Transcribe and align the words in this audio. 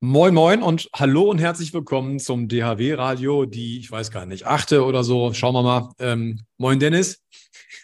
Moin, 0.00 0.34
moin 0.34 0.62
und 0.62 0.90
hallo 0.94 1.22
und 1.22 1.38
herzlich 1.38 1.72
willkommen 1.72 2.18
zum 2.18 2.48
DHW-Radio, 2.48 3.46
die, 3.46 3.78
ich 3.78 3.90
weiß 3.90 4.10
gar 4.10 4.26
nicht, 4.26 4.46
achte 4.46 4.84
oder 4.84 5.02
so. 5.02 5.32
Schauen 5.32 5.54
wir 5.54 5.62
mal. 5.62 5.88
Ähm, 5.98 6.40
moin, 6.58 6.78
Dennis. 6.78 7.22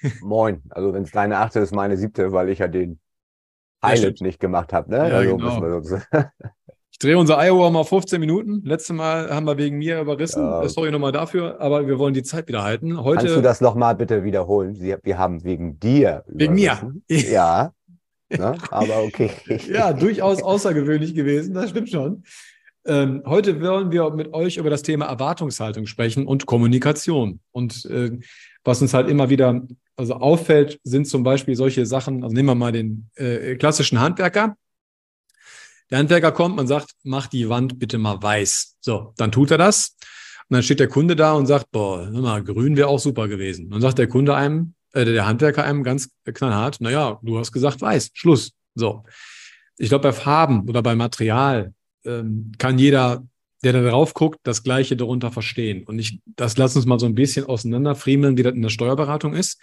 Moin. 0.21 0.61
Also, 0.69 0.93
wenn 0.93 1.05
es 1.05 1.11
deine 1.11 1.39
achte 1.39 1.61
ist, 1.61 1.75
meine 1.75 1.97
siebte, 1.97 2.31
weil 2.33 2.51
ich 2.51 2.59
ja 2.59 2.69
den 2.69 3.01
Pilot 3.81 4.21
nicht 4.21 4.41
gemacht 4.41 4.75
habe. 4.75 4.91
Ne? 4.91 4.97
Ja, 4.99 5.05
also, 5.05 5.37
genau. 5.39 5.81
ich 6.91 6.99
drehe 6.99 7.17
unser 7.17 7.39
Iowa 7.39 7.71
mal 7.71 7.85
15 7.85 8.21
Minuten. 8.21 8.61
Letztes 8.63 8.95
Mal 8.95 9.31
haben 9.31 9.47
wir 9.47 9.57
wegen 9.57 9.79
mir 9.79 10.03
überrissen. 10.03 10.43
Ja. 10.43 10.69
Sorry 10.69 10.91
nochmal 10.91 11.13
dafür, 11.13 11.63
aber 11.63 11.87
wir 11.87 11.99
wollen 11.99 12.13
die 12.13 12.25
Zeit 12.25 12.47
wieder 12.47 12.63
halten. 12.63 13.03
Heute, 13.03 13.21
Kannst 13.21 13.37
du 13.37 13.41
das 13.41 13.63
nochmal 13.63 13.95
bitte 13.95 14.23
wiederholen? 14.23 14.79
Wir 14.79 15.17
haben 15.17 15.43
wegen 15.45 15.81
dir. 15.81 16.25
Wegen 16.27 16.59
überrissen. 16.59 17.05
mir. 17.09 17.19
Ja. 17.31 17.73
Ne? 18.39 18.57
Aber 18.71 19.03
okay. 19.03 19.31
ja, 19.69 19.93
durchaus 19.93 20.43
außergewöhnlich 20.43 21.15
gewesen, 21.15 21.55
das 21.55 21.71
stimmt 21.71 21.91
schon. 21.91 22.25
Ähm, 22.85 23.23
heute 23.27 23.61
wollen 23.61 23.93
wir 23.93 24.11
mit 24.11 24.33
euch 24.35 24.57
über 24.57 24.71
das 24.71 24.83
Thema 24.83 25.07
Erwartungshaltung 25.07 25.87
sprechen 25.87 26.27
und 26.27 26.47
Kommunikation. 26.47 27.41
Und 27.53 27.85
äh, 27.87 28.19
was 28.65 28.83
uns 28.83 28.93
halt 28.93 29.09
immer 29.09 29.31
wieder 29.31 29.63
also 29.97 30.15
auffällt, 30.15 30.81
sind 30.83 31.07
zum 31.07 31.23
Beispiel 31.23 31.55
solche 31.55 31.87
Sachen, 31.87 32.25
also 32.25 32.35
nehmen 32.35 32.49
wir 32.49 32.55
mal 32.55 32.73
den 32.73 33.11
äh, 33.15 33.55
klassischen 33.57 34.01
Handwerker. 34.01 34.57
Der 35.91 35.99
Handwerker 35.99 36.33
kommt, 36.33 36.57
man 36.57 36.67
sagt, 36.67 36.93
mach 37.05 37.27
die 37.27 37.49
Wand 37.49 37.79
bitte 37.79 37.99
mal 37.99 38.21
weiß. 38.21 38.79
So, 38.81 39.13
dann 39.17 39.31
tut 39.31 39.51
er 39.51 39.59
das. 39.59 39.97
Und 40.49 40.55
dann 40.55 40.63
steht 40.63 40.81
der 40.81 40.89
Kunde 40.89 41.15
da 41.15 41.35
und 41.35 41.47
sagt, 41.47 41.71
boah, 41.71 42.11
mal, 42.11 42.43
grün 42.43 42.77
wäre 42.77 42.89
auch 42.89 42.99
super 42.99 43.29
gewesen. 43.29 43.71
Dann 43.71 43.81
sagt 43.81 43.99
der 43.99 44.09
Kunde 44.09 44.35
einem, 44.35 44.75
äh, 44.93 45.05
der 45.05 45.27
Handwerker 45.27 45.65
einem 45.65 45.83
ganz 45.83 46.11
knallhart, 46.25 46.81
naja, 46.81 47.19
du 47.23 47.39
hast 47.39 47.53
gesagt 47.53 47.81
weiß, 47.81 48.11
Schluss. 48.15 48.53
So. 48.75 49.05
Ich 49.79 49.89
glaube, 49.89 50.03
bei 50.03 50.13
Farben 50.13 50.69
oder 50.69 50.83
bei 50.83 50.95
Material 50.95 51.75
ähm, 52.05 52.53
kann 52.59 52.79
jeder, 52.79 53.27
der 53.65 53.73
da 53.73 53.83
drauf 53.83 54.15
guckt, 54.15 54.41
das 54.43 54.63
Gleiche 54.63 54.97
darunter 54.97 55.31
verstehen. 55.31 55.85
Und 55.85 55.99
ich, 55.99 56.21
das 56.37 56.57
lass 56.57 56.77
uns 56.77 56.87
mal 56.87 56.99
so 56.99 57.07
ein 57.07 57.15
bisschen 57.15 57.47
auseinanderfriemeln, 57.47 58.37
wie 58.37 58.43
das 58.43 58.55
in 58.55 58.63
der 58.63 58.69
Steuerberatung 58.69 59.35
ist. 59.35 59.61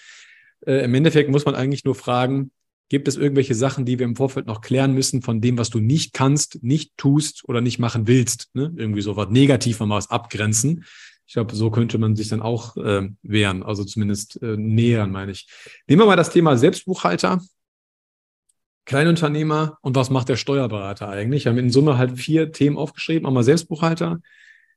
Äh, 0.65 0.83
Im 0.83 0.93
Endeffekt 0.93 1.29
muss 1.29 1.45
man 1.45 1.55
eigentlich 1.55 1.85
nur 1.85 1.95
fragen, 1.95 2.51
gibt 2.89 3.07
es 3.07 3.17
irgendwelche 3.17 3.55
Sachen, 3.55 3.85
die 3.85 3.99
wir 3.99 4.05
im 4.05 4.15
Vorfeld 4.15 4.47
noch 4.47 4.61
klären 4.61 4.93
müssen 4.93 5.21
von 5.21 5.41
dem, 5.41 5.57
was 5.57 5.69
du 5.69 5.79
nicht 5.79 6.13
kannst, 6.13 6.63
nicht 6.63 6.97
tust 6.97 7.47
oder 7.47 7.61
nicht 7.61 7.77
machen 7.77 8.07
willst? 8.07 8.49
Ne? 8.53 8.73
Irgendwie 8.75 9.01
so 9.01 9.15
was 9.15 9.29
negativ 9.29 9.79
mal 9.79 9.89
was 9.89 10.09
abgrenzen. 10.09 10.85
Ich 11.29 11.33
glaube, 11.33 11.55
so 11.55 11.69
könnte 11.69 11.99
man 11.99 12.15
sich 12.15 12.29
dann 12.29 12.41
auch 12.41 12.75
äh, 12.77 13.07
wehren, 13.21 13.61
also 13.61 13.83
zumindest 13.83 14.41
äh, 14.41 14.57
nähern, 14.57 15.11
meine 15.11 15.31
ich. 15.31 15.47
Nehmen 15.85 16.01
wir 16.01 16.07
mal 16.07 16.15
das 16.15 16.31
Thema 16.31 16.57
Selbstbuchhalter, 16.57 17.39
Kleinunternehmer 18.85 19.77
und 19.81 19.95
was 19.95 20.09
macht 20.09 20.29
der 20.29 20.37
Steuerberater 20.37 21.07
eigentlich? 21.07 21.45
Wir 21.45 21.51
haben 21.51 21.59
in 21.59 21.69
Summe 21.69 21.99
halt 21.99 22.17
vier 22.17 22.51
Themen 22.51 22.77
aufgeschrieben. 22.77 23.27
Einmal 23.27 23.43
Selbstbuchhalter, 23.43 24.21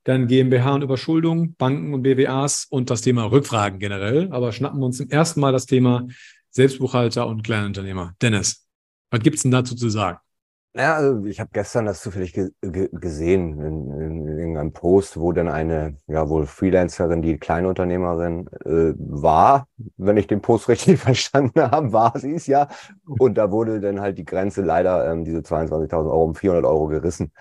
dann 0.05 0.27
GmbH 0.27 0.75
und 0.75 0.83
Überschuldung, 0.83 1.55
Banken 1.55 1.95
und 1.95 2.03
BWAs 2.03 2.67
und 2.67 2.91
das 2.91 3.01
Thema 3.01 3.25
Rückfragen 3.25 3.79
generell. 3.79 4.29
Aber 4.31 4.53
schnappen 4.53 4.79
wir 4.79 4.85
uns 4.85 4.99
zum 4.99 5.09
ersten 5.09 5.41
Mal 5.41 5.53
das 5.53 5.65
Thema 5.65 6.07
Selbstbuchhalter 6.51 7.29
und 7.29 7.45
Kleinunternehmer. 7.45 8.15
Dennis, 8.21 8.67
was 9.11 9.23
gibt 9.23 9.37
es 9.37 9.43
denn 9.43 9.53
dazu 9.53 9.75
zu 9.75 9.89
sagen? 9.89 10.19
Ja, 10.75 10.95
also 10.95 11.27
ich 11.27 11.39
habe 11.39 11.51
gestern 11.53 11.85
das 11.85 12.01
zufällig 12.01 12.33
ge 12.33 12.49
ge 12.63 12.89
gesehen 12.93 13.61
in, 13.61 13.91
in, 14.01 14.39
in, 14.39 14.57
einem 14.57 14.73
Post, 14.73 15.21
wo 15.21 15.33
dann 15.33 15.49
eine, 15.49 15.99
ja 16.07 16.31
wohl 16.31 16.47
Freelancerin, 16.47 17.21
die 17.21 17.37
Kleinunternehmerin 17.37 18.49
äh, 18.65 18.95
war, 18.97 19.69
wenn 19.99 20.17
ich 20.17 20.29
den 20.29 20.41
Post 20.41 20.69
richtig 20.71 20.99
verstanden 20.99 21.61
habe, 21.61 21.93
war 21.93 22.19
sie 22.19 22.33
es 22.33 22.47
ja. 22.47 22.69
Und 23.19 23.37
da 23.37 23.51
wurde 23.51 23.81
dann 23.81 24.01
halt 24.01 24.17
die 24.17 24.25
Grenze 24.25 24.63
leider, 24.63 25.13
ähm, 25.13 25.25
diese 25.27 25.41
22.000 25.41 25.93
Euro 25.93 26.25
um 26.25 26.35
400 26.35 26.65
Euro 26.65 26.87
gerissen. 26.89 27.33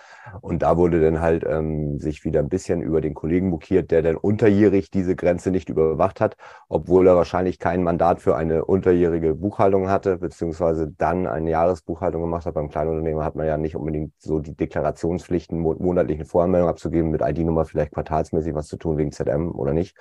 Und 0.42 0.62
da 0.62 0.78
wurde 0.78 1.02
dann 1.02 1.22
halt 1.22 1.46
ähm, 1.48 2.00
sich 2.00 2.24
wieder 2.26 2.40
ein 2.42 2.50
bisschen 2.50 2.82
über 2.82 3.02
den 3.02 3.14
Kollegen 3.14 3.50
bukiert, 3.52 3.92
der 3.92 4.02
dann 4.02 4.18
unterjährig 4.18 4.92
diese 4.92 5.16
Grenze 5.16 5.52
nicht 5.52 5.70
überwacht 5.70 6.22
hat, 6.22 6.36
obwohl 6.70 7.08
er 7.08 7.16
wahrscheinlich 7.16 7.60
kein 7.60 7.84
Mandat 7.84 8.22
für 8.22 8.36
eine 8.36 8.66
unterjährige 8.66 9.36
Buchhaltung 9.36 9.90
hatte, 9.90 10.18
beziehungsweise 10.18 10.92
dann 10.98 11.28
eine 11.28 11.50
Jahresbuchhaltung 11.50 12.22
gemacht 12.22 12.46
hat 12.46 12.54
beim 12.56 12.70
Kleinunternehmer 12.70 13.21
hat 13.24 13.36
man 13.36 13.48
ja 13.48 13.58
nicht 13.58 13.76
unbedingt 13.76 14.14
so 14.20 14.40
die 14.40 14.56
Deklarationspflichten, 14.56 15.60
monatlichen 15.60 16.26
Voranmeldungen 16.26 16.72
abzugeben, 16.72 17.12
mit 17.12 17.22
ID-Nummer 17.22 17.66
vielleicht 17.66 17.94
quartalsmäßig 17.94 18.54
was 18.54 18.68
zu 18.68 18.78
tun 18.78 18.98
wegen 18.98 19.12
ZM 19.12 19.52
oder 19.52 19.74
nicht. 19.74 19.96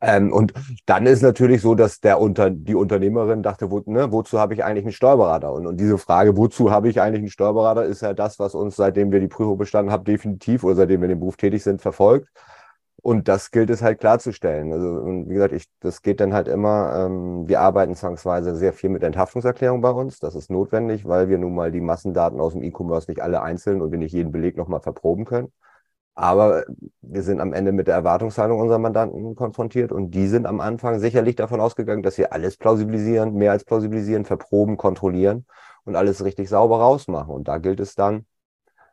Ähm, 0.00 0.32
und 0.32 0.52
dann 0.86 1.06
ist 1.06 1.22
natürlich 1.22 1.62
so, 1.62 1.74
dass 1.74 2.00
der 2.00 2.20
unter, 2.20 2.50
die 2.50 2.74
Unternehmerin 2.74 3.42
dachte, 3.42 3.70
wo, 3.70 3.82
ne, 3.86 4.12
wozu 4.12 4.38
habe 4.38 4.54
ich 4.54 4.64
eigentlich 4.64 4.84
einen 4.84 4.92
Steuerberater? 4.92 5.52
Und, 5.52 5.66
und 5.66 5.80
diese 5.80 5.98
Frage, 5.98 6.36
wozu 6.36 6.70
habe 6.70 6.88
ich 6.88 7.00
eigentlich 7.00 7.20
einen 7.20 7.30
Steuerberater, 7.30 7.84
ist 7.84 8.02
ja 8.02 8.14
das, 8.14 8.38
was 8.38 8.54
uns, 8.54 8.76
seitdem 8.76 9.12
wir 9.12 9.20
die 9.20 9.28
Prüfung 9.28 9.58
bestanden 9.58 9.92
haben, 9.92 10.04
definitiv 10.04 10.64
oder 10.64 10.76
seitdem 10.76 11.00
wir 11.00 11.06
in 11.06 11.16
dem 11.16 11.20
Beruf 11.20 11.36
tätig 11.36 11.62
sind, 11.62 11.82
verfolgt. 11.82 12.28
Und 13.02 13.28
das 13.28 13.50
gilt 13.50 13.70
es 13.70 13.82
halt 13.82 14.00
klarzustellen. 14.00 14.72
Also, 14.72 15.06
wie 15.28 15.34
gesagt, 15.34 15.54
ich, 15.54 15.66
das 15.80 16.02
geht 16.02 16.20
dann 16.20 16.34
halt 16.34 16.48
immer, 16.48 17.06
ähm, 17.06 17.48
wir 17.48 17.60
arbeiten 17.60 17.94
zwangsweise 17.94 18.54
sehr 18.56 18.72
viel 18.72 18.90
mit 18.90 19.02
Enthaftungserklärung 19.02 19.80
bei 19.80 19.90
uns. 19.90 20.18
Das 20.18 20.34
ist 20.34 20.50
notwendig, 20.50 21.06
weil 21.06 21.28
wir 21.28 21.38
nun 21.38 21.54
mal 21.54 21.72
die 21.72 21.80
Massendaten 21.80 22.40
aus 22.40 22.52
dem 22.52 22.62
E-Commerce 22.62 23.10
nicht 23.10 23.22
alle 23.22 23.42
einzeln 23.42 23.80
und 23.80 23.90
wir 23.90 23.98
nicht 23.98 24.12
jeden 24.12 24.32
Beleg 24.32 24.56
nochmal 24.56 24.80
verproben 24.80 25.24
können. 25.24 25.52
Aber 26.14 26.64
wir 27.00 27.22
sind 27.22 27.40
am 27.40 27.54
Ende 27.54 27.72
mit 27.72 27.86
der 27.86 27.94
Erwartungshaltung 27.94 28.60
unserer 28.60 28.78
Mandanten 28.78 29.34
konfrontiert 29.34 29.92
und 29.92 30.10
die 30.10 30.26
sind 30.26 30.46
am 30.46 30.60
Anfang 30.60 30.98
sicherlich 30.98 31.36
davon 31.36 31.60
ausgegangen, 31.60 32.02
dass 32.02 32.18
wir 32.18 32.32
alles 32.34 32.58
plausibilisieren, 32.58 33.34
mehr 33.34 33.52
als 33.52 33.64
plausibilisieren, 33.64 34.26
verproben, 34.26 34.76
kontrollieren 34.76 35.46
und 35.84 35.96
alles 35.96 36.22
richtig 36.22 36.50
sauber 36.50 36.78
rausmachen. 36.80 37.32
Und 37.32 37.48
da 37.48 37.58
gilt 37.58 37.80
es 37.80 37.94
dann, 37.94 38.26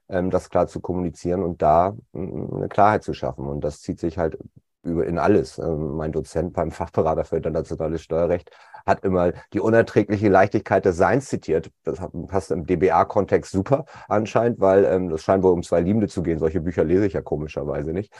das 0.07 0.49
klar 0.49 0.67
zu 0.67 0.79
kommunizieren 0.79 1.43
und 1.43 1.61
da 1.61 1.95
mm, 2.13 2.55
eine 2.55 2.69
Klarheit 2.69 3.03
zu 3.03 3.13
schaffen. 3.13 3.47
Und 3.47 3.61
das 3.63 3.81
zieht 3.81 3.99
sich 3.99 4.17
halt 4.17 4.37
über 4.83 5.05
in 5.05 5.17
alles. 5.19 5.57
Ähm, 5.57 5.95
mein 5.95 6.11
Dozent 6.11 6.53
beim 6.53 6.71
Fachberater 6.71 7.25
für 7.25 7.37
internationales 7.37 8.01
Steuerrecht 8.01 8.51
hat 8.87 9.03
immer 9.03 9.33
die 9.53 9.59
unerträgliche 9.59 10.29
Leichtigkeit 10.29 10.85
des 10.85 10.97
Seins 10.97 11.27
zitiert. 11.27 11.69
Das 11.83 11.99
passt 12.27 12.51
im 12.51 12.65
DBA-Kontext 12.65 13.51
super 13.51 13.85
anscheinend, 14.07 14.59
weil 14.59 14.85
ähm, 14.85 15.09
das 15.09 15.21
scheint 15.21 15.43
wohl 15.43 15.51
um 15.51 15.61
zwei 15.61 15.81
Liebende 15.81 16.07
zu 16.07 16.23
gehen. 16.23 16.39
Solche 16.39 16.61
Bücher 16.61 16.83
lese 16.83 17.05
ich 17.05 17.13
ja 17.13 17.21
komischerweise 17.21 17.91
nicht. 17.91 18.13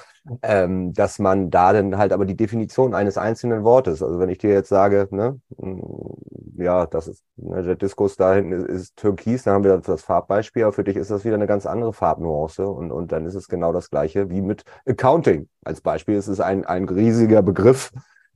Ähm, 0.43 0.93
dass 0.93 1.19
man 1.19 1.49
da 1.49 1.73
dann 1.73 1.97
halt 1.97 2.11
aber 2.11 2.25
die 2.25 2.35
Definition 2.35 2.93
eines 2.93 3.17
einzelnen 3.17 3.63
Wortes, 3.63 4.03
also 4.03 4.19
wenn 4.19 4.29
ich 4.29 4.37
dir 4.37 4.51
jetzt 4.51 4.69
sage, 4.69 5.07
ne, 5.11 5.39
mm, 5.57 6.61
ja, 6.61 6.85
das 6.85 7.07
ist, 7.07 7.23
ne, 7.37 7.63
der 7.63 7.75
Diskus 7.75 8.17
da 8.17 8.33
hinten 8.33 8.51
ist, 8.51 8.67
ist 8.67 8.97
türkis, 8.97 9.43
dann 9.43 9.55
haben 9.55 9.63
wir 9.63 9.77
das 9.77 10.01
Farbbeispiel, 10.01 10.63
aber 10.63 10.73
für 10.73 10.83
dich 10.83 10.97
ist 10.97 11.11
das 11.11 11.23
wieder 11.23 11.35
eine 11.35 11.47
ganz 11.47 11.65
andere 11.65 11.93
Farbnuance 11.93 12.67
und, 12.67 12.91
und 12.91 13.11
dann 13.11 13.25
ist 13.25 13.35
es 13.35 13.47
genau 13.47 13.71
das 13.71 13.89
gleiche 13.89 14.29
wie 14.29 14.41
mit 14.41 14.63
Accounting. 14.85 15.47
Als 15.63 15.81
Beispiel 15.81 16.15
ist 16.15 16.27
es 16.27 16.39
ein, 16.39 16.65
ein 16.65 16.89
riesiger 16.89 17.41
Begriff, 17.41 17.91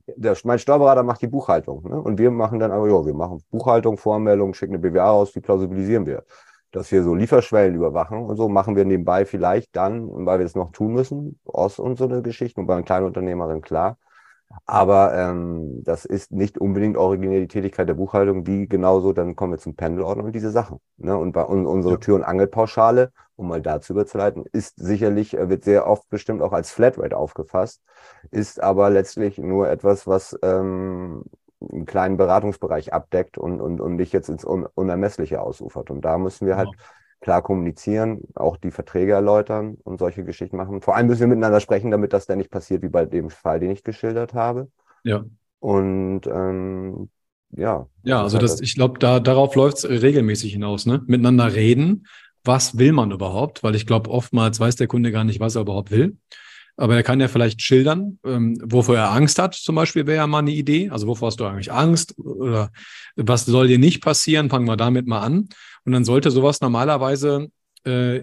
der, 0.06 0.36
mein 0.44 0.58
Steuerberater 0.58 1.02
macht 1.02 1.22
die 1.22 1.26
Buchhaltung. 1.26 1.82
Ne? 1.88 2.00
Und 2.00 2.18
wir 2.18 2.30
machen 2.30 2.58
dann 2.58 2.70
aber, 2.72 2.88
ja, 2.88 3.04
wir 3.04 3.14
machen 3.14 3.42
Buchhaltung, 3.50 3.96
Voranmeldung, 3.96 4.54
schicken 4.54 4.74
eine 4.74 4.90
BWA 4.90 5.10
aus, 5.10 5.34
wie 5.34 5.40
plausibilisieren 5.40 6.06
wir? 6.06 6.24
Dass 6.70 6.90
wir 6.90 7.02
so 7.02 7.14
Lieferschwellen 7.14 7.74
überwachen 7.74 8.18
und 8.18 8.36
so 8.36 8.48
machen 8.48 8.76
wir 8.76 8.84
nebenbei 8.84 9.24
vielleicht 9.26 9.76
dann, 9.76 10.08
weil 10.26 10.38
wir 10.38 10.46
es 10.46 10.54
noch 10.54 10.72
tun 10.72 10.92
müssen, 10.92 11.38
aus 11.44 11.78
und 11.78 11.98
so 11.98 12.04
eine 12.04 12.22
Geschichte 12.22 12.60
und 12.60 12.66
bei 12.66 12.74
einer 12.74 12.82
kleinen 12.82 13.06
Unternehmerin 13.06 13.60
klar. 13.60 13.98
Aber 14.64 15.14
ähm, 15.14 15.82
das 15.84 16.04
ist 16.04 16.32
nicht 16.32 16.58
unbedingt 16.58 16.96
originär 16.96 17.40
die 17.40 17.48
Tätigkeit 17.48 17.88
der 17.88 17.94
Buchhaltung, 17.94 18.46
wie 18.46 18.68
genauso, 18.68 19.12
dann 19.12 19.34
kommen 19.36 19.52
wir 19.52 19.58
zum 19.58 19.74
Pendelordner 19.74 20.24
und 20.24 20.32
diese 20.32 20.50
Sachen. 20.50 20.78
Ne? 20.96 21.16
Und 21.16 21.32
bei 21.32 21.44
un 21.44 21.66
unsere 21.66 21.94
ja. 21.94 22.00
Tür- 22.00 22.14
und 22.16 22.24
Angelpauschale, 22.24 23.12
um 23.36 23.48
mal 23.48 23.60
dazu 23.60 23.92
überzuleiten, 23.92 24.44
ist 24.52 24.78
sicherlich, 24.78 25.36
äh, 25.36 25.48
wird 25.48 25.64
sehr 25.64 25.86
oft 25.86 26.08
bestimmt 26.08 26.42
auch 26.42 26.52
als 26.52 26.70
Flatrate 26.70 27.16
aufgefasst, 27.16 27.82
ist 28.30 28.62
aber 28.62 28.90
letztlich 28.90 29.38
nur 29.38 29.68
etwas, 29.68 30.06
was 30.06 30.38
ähm, 30.42 31.24
einen 31.60 31.86
kleinen 31.86 32.16
Beratungsbereich 32.16 32.92
abdeckt 32.92 33.38
und, 33.38 33.60
und, 33.60 33.80
und 33.80 33.96
nicht 33.96 34.12
jetzt 34.12 34.28
ins 34.28 34.44
Un 34.44 34.66
Unermessliche 34.74 35.40
ausufert. 35.40 35.90
Und 35.90 36.02
da 36.04 36.18
müssen 36.18 36.46
wir 36.46 36.56
halt 36.56 36.70
ja 36.70 36.84
klar 37.22 37.40
kommunizieren, 37.40 38.20
auch 38.34 38.56
die 38.56 38.70
Verträge 38.70 39.12
erläutern 39.12 39.78
und 39.84 39.98
solche 39.98 40.24
Geschichten 40.24 40.56
machen. 40.56 40.80
Vor 40.82 40.96
allem 40.96 41.06
müssen 41.06 41.20
wir 41.20 41.28
miteinander 41.28 41.60
sprechen, 41.60 41.90
damit 41.90 42.12
das 42.12 42.26
dann 42.26 42.38
nicht 42.38 42.50
passiert 42.50 42.82
wie 42.82 42.88
bei 42.88 43.06
dem 43.06 43.30
Fall, 43.30 43.60
den 43.60 43.70
ich 43.70 43.84
geschildert 43.84 44.34
habe. 44.34 44.68
Ja. 45.04 45.24
Und 45.60 46.26
ähm, 46.26 47.08
ja. 47.52 47.86
Ja, 48.02 48.22
also 48.22 48.38
das, 48.38 48.60
ich 48.60 48.74
glaube, 48.74 48.98
da, 48.98 49.20
darauf 49.20 49.54
läuft 49.54 49.78
es 49.78 49.88
regelmäßig 49.88 50.52
hinaus, 50.52 50.84
ne? 50.84 51.02
Miteinander 51.06 51.54
reden. 51.54 52.06
Was 52.44 52.76
will 52.76 52.92
man 52.92 53.12
überhaupt? 53.12 53.62
Weil 53.62 53.76
ich 53.76 53.86
glaube, 53.86 54.10
oftmals 54.10 54.58
weiß 54.58 54.74
der 54.76 54.88
Kunde 54.88 55.12
gar 55.12 55.22
nicht, 55.22 55.38
was 55.38 55.54
er 55.54 55.62
überhaupt 55.62 55.92
will. 55.92 56.16
Aber 56.76 56.96
er 56.96 57.02
kann 57.02 57.20
ja 57.20 57.28
vielleicht 57.28 57.60
schildern, 57.60 58.18
ähm, 58.24 58.58
wovor 58.64 58.96
er 58.96 59.12
Angst 59.12 59.38
hat, 59.38 59.54
zum 59.54 59.74
Beispiel 59.74 60.06
wäre 60.06 60.18
ja 60.18 60.26
mal 60.26 60.38
eine 60.38 60.52
Idee. 60.52 60.88
Also 60.88 61.06
wovor 61.06 61.28
hast 61.28 61.40
du 61.40 61.44
eigentlich 61.44 61.72
Angst? 61.72 62.18
Oder 62.18 62.70
was 63.16 63.44
soll 63.44 63.68
dir 63.68 63.78
nicht 63.78 64.02
passieren? 64.02 64.48
Fangen 64.48 64.66
wir 64.66 64.76
damit 64.76 65.06
mal 65.06 65.20
an. 65.20 65.48
Und 65.84 65.92
dann 65.92 66.04
sollte 66.04 66.30
sowas 66.30 66.60
normalerweise 66.60 67.48
äh, 67.84 68.20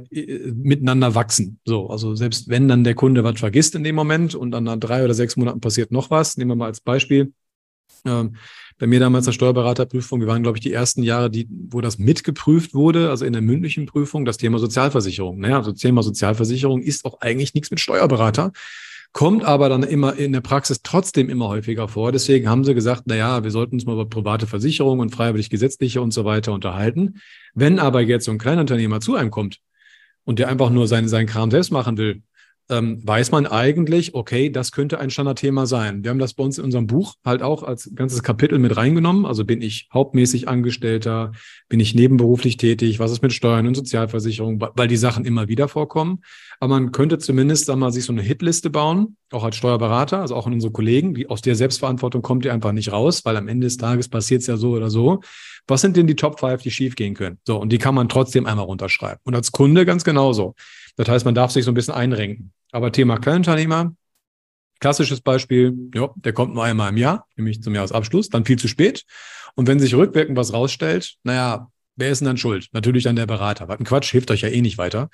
miteinander 0.54 1.16
wachsen. 1.16 1.60
So, 1.66 1.90
also 1.90 2.16
selbst 2.16 2.50
wenn 2.50 2.68
dann 2.68 2.84
der 2.84 2.96
Kunde 2.96 3.24
was 3.24 3.40
vergisst 3.40 3.76
in 3.76 3.84
dem 3.84 3.96
Moment 3.96 4.34
und 4.34 4.52
dann 4.52 4.64
nach 4.64 4.78
drei 4.78 5.04
oder 5.04 5.14
sechs 5.14 5.36
Monaten 5.36 5.60
passiert 5.60 5.92
noch 5.92 6.10
was, 6.10 6.38
nehmen 6.38 6.52
wir 6.52 6.56
mal 6.56 6.68
als 6.68 6.82
Beispiel. 6.82 7.34
Ähm, 8.06 8.36
bei 8.80 8.88
mir 8.88 9.02
damals 9.02 9.26
der 9.26 9.34
Steuerberaterprüfung, 9.34 10.22
wir 10.22 10.28
waren, 10.28 10.42
glaube 10.42 10.58
ich, 10.58 10.64
die 10.64 10.72
ersten 10.72 11.04
Jahre, 11.04 11.30
die, 11.30 11.48
wo 11.50 11.82
das 11.82 12.00
mitgeprüft 12.00 12.74
wurde, 12.74 13.10
also 13.10 13.26
in 13.26 13.34
der 13.34 13.42
mündlichen 13.42 13.86
Prüfung, 13.86 14.24
das 14.24 14.38
Thema 14.38 14.58
Sozialversicherung. 14.58 15.38
Naja, 15.38 15.58
also 15.58 15.74
Thema 15.74 16.02
Sozialversicherung 16.02 16.82
ist 16.82 17.06
auch 17.06 17.20
eigentlich 17.20 17.54
nichts 17.54 17.72
mit 17.72 17.82
Steuerberater, 17.82 18.54
kommt 19.12 19.44
aber 19.44 19.68
dann 19.68 19.84
immer 19.84 20.16
in 20.16 20.32
der 20.32 20.40
Praxis 20.40 20.82
trotzdem 20.82 21.30
immer 21.30 21.50
häufiger 21.50 21.90
vor. 21.90 22.14
Deswegen 22.14 22.48
haben 22.48 22.64
sie 22.64 22.74
gesagt, 22.74 23.04
na 23.06 23.16
ja, 23.16 23.44
wir 23.44 23.52
sollten 23.52 23.76
uns 23.76 23.86
mal 23.86 23.94
über 23.94 24.08
private 24.08 24.48
Versicherungen 24.48 25.02
und 25.02 25.10
freiwillig 25.10 25.50
gesetzliche 25.50 26.02
und 26.02 26.14
so 26.14 26.24
weiter 26.24 26.54
unterhalten. 26.54 27.20
Wenn 27.54 27.80
aber 27.80 28.00
jetzt 28.02 28.26
so 28.26 28.32
ein 28.32 28.38
Kleinunternehmer 28.38 29.02
zu 29.02 29.16
einem 29.16 29.30
kommt 29.30 29.60
und 30.24 30.40
der 30.40 30.48
einfach 30.48 30.70
nur 30.70 30.88
seinen, 30.88 31.10
seinen 31.10 31.28
Kram 31.28 31.52
selbst 31.52 31.72
machen 31.72 31.98
will, 31.98 32.22
ähm, 32.70 33.06
weiß 33.06 33.32
man 33.32 33.48
eigentlich, 33.48 34.14
okay, 34.14 34.50
das 34.50 34.72
könnte 34.72 35.00
ein 35.00 35.10
Standardthema 35.10 35.66
sein. 35.66 36.04
Wir 36.04 36.12
haben 36.12 36.20
das 36.20 36.36
bei 36.36 36.44
uns 36.44 36.58
in 36.58 36.64
unserem 36.64 36.86
Buch 36.88 37.16
halt 37.26 37.42
auch 37.42 37.64
als 37.64 37.90
ganzes 37.96 38.22
Kapitel 38.22 38.60
mit 38.60 38.78
reingenommen. 38.78 39.26
Also 39.26 39.44
bin 39.44 39.62
ich 39.62 39.90
hauptmäßig 39.92 40.48
Angestellter, 40.48 41.32
bin 41.68 41.80
ich 41.80 41.96
nebenberuflich 41.96 42.58
tätig, 42.58 43.00
was 43.00 43.12
ist 43.12 43.24
mit 43.24 43.34
Steuern 43.34 43.68
und 43.68 43.76
Sozialversicherung, 43.76 44.62
weil 44.62 44.88
die 44.88 44.98
Sachen 44.98 45.26
immer 45.26 45.48
wieder 45.48 45.68
vorkommen. 45.68 46.22
Aber 46.60 46.80
man 46.80 46.92
könnte 46.92 47.18
zumindest 47.18 47.66
sag 47.66 47.78
mal, 47.78 47.92
sich 47.92 48.06
so 48.06 48.14
eine 48.14 48.22
Hitliste 48.22 48.70
bauen, 48.70 49.18
auch 49.32 49.44
als 49.44 49.56
Steuerberater, 49.56 50.20
also 50.22 50.36
auch 50.36 50.46
in 50.46 50.54
unsere 50.54 50.72
Kollegen, 50.72 51.16
die 51.16 51.28
aus 51.28 51.42
der 51.42 51.56
Selbstverantwortung 51.56 52.22
kommt 52.22 52.46
ihr 52.46 52.54
einfach 52.54 52.72
nicht 52.72 52.92
raus, 52.92 53.26
weil 53.26 53.38
am 53.38 53.48
Ende 53.48 53.66
des 53.66 53.78
Tages 53.78 54.10
passiert 54.10 54.42
es 54.42 54.48
ja 54.48 54.58
so 54.58 54.72
oder 54.72 54.90
so. 54.90 55.22
Was 55.68 55.82
sind 55.82 55.98
denn 55.98 56.08
die 56.08 56.16
Top 56.16 56.40
5, 56.40 56.62
die 56.62 56.72
schief 56.72 56.96
gehen 56.96 57.14
können? 57.14 57.40
So, 57.46 57.58
und 57.58 57.72
die 57.72 57.78
kann 57.78 57.96
man 57.96 58.10
trotzdem 58.10 58.46
einmal 58.46 58.66
runterschreiben. 58.66 59.20
Und 59.24 59.36
als 59.36 59.52
Kunde 59.52 59.86
ganz 59.86 60.04
genauso. 60.04 60.56
Das 61.00 61.08
heißt, 61.08 61.24
man 61.24 61.34
darf 61.34 61.52
sich 61.52 61.64
so 61.64 61.72
ein 61.72 61.76
bisschen 61.76 61.94
einrenken. 61.94 62.52
Aber 62.74 62.92
Thema 62.92 63.20
Kleinunternehmer, 63.20 63.96
klassisches 64.82 65.22
Beispiel, 65.22 65.74
ja, 65.96 66.10
der 66.16 66.34
kommt 66.34 66.54
nur 66.54 66.66
einmal 66.66 66.90
im 66.90 66.98
Jahr, 66.98 67.26
nämlich 67.38 67.64
zum 67.64 67.74
Jahresabschluss, 67.74 68.28
dann 68.28 68.44
viel 68.44 68.60
zu 68.60 68.68
spät. 68.68 69.06
Und 69.56 69.70
wenn 69.70 69.80
sich 69.80 69.96
rückwirkend 69.96 70.36
was 70.36 70.52
rausstellt, 70.52 71.16
naja, 71.24 71.72
wer 71.96 72.10
ist 72.10 72.20
denn 72.20 72.26
dann 72.26 72.36
schuld? 72.36 72.68
Natürlich 72.74 73.06
dann 73.06 73.16
der 73.16 73.28
Berater. 73.28 73.70
Was 73.70 73.80
ein 73.80 73.86
Quatsch, 73.86 74.12
hilft 74.12 74.30
euch 74.30 74.42
ja 74.42 74.50
eh 74.50 74.60
nicht 74.60 74.78
weiter. 74.78 75.10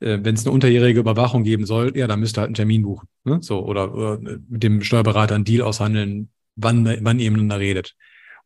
Äh, 0.00 0.20
wenn 0.22 0.36
es 0.36 0.46
eine 0.46 0.52
unterjährige 0.52 1.00
Überwachung 1.00 1.44
geben 1.44 1.66
soll, 1.66 1.94
ja, 1.94 2.06
dann 2.06 2.20
müsst 2.20 2.38
ihr 2.38 2.40
halt 2.40 2.48
einen 2.48 2.54
Termin 2.54 2.80
buchen. 2.80 3.06
Ne? 3.24 3.40
So, 3.42 3.62
oder, 3.62 3.94
oder 3.94 4.18
mit 4.18 4.62
dem 4.62 4.82
Steuerberater 4.82 5.34
einen 5.34 5.44
Deal 5.44 5.60
aushandeln, 5.60 6.30
wann, 6.54 6.86
wann 7.02 7.18
ihr 7.18 7.30
miteinander 7.30 7.58
redet. 7.60 7.94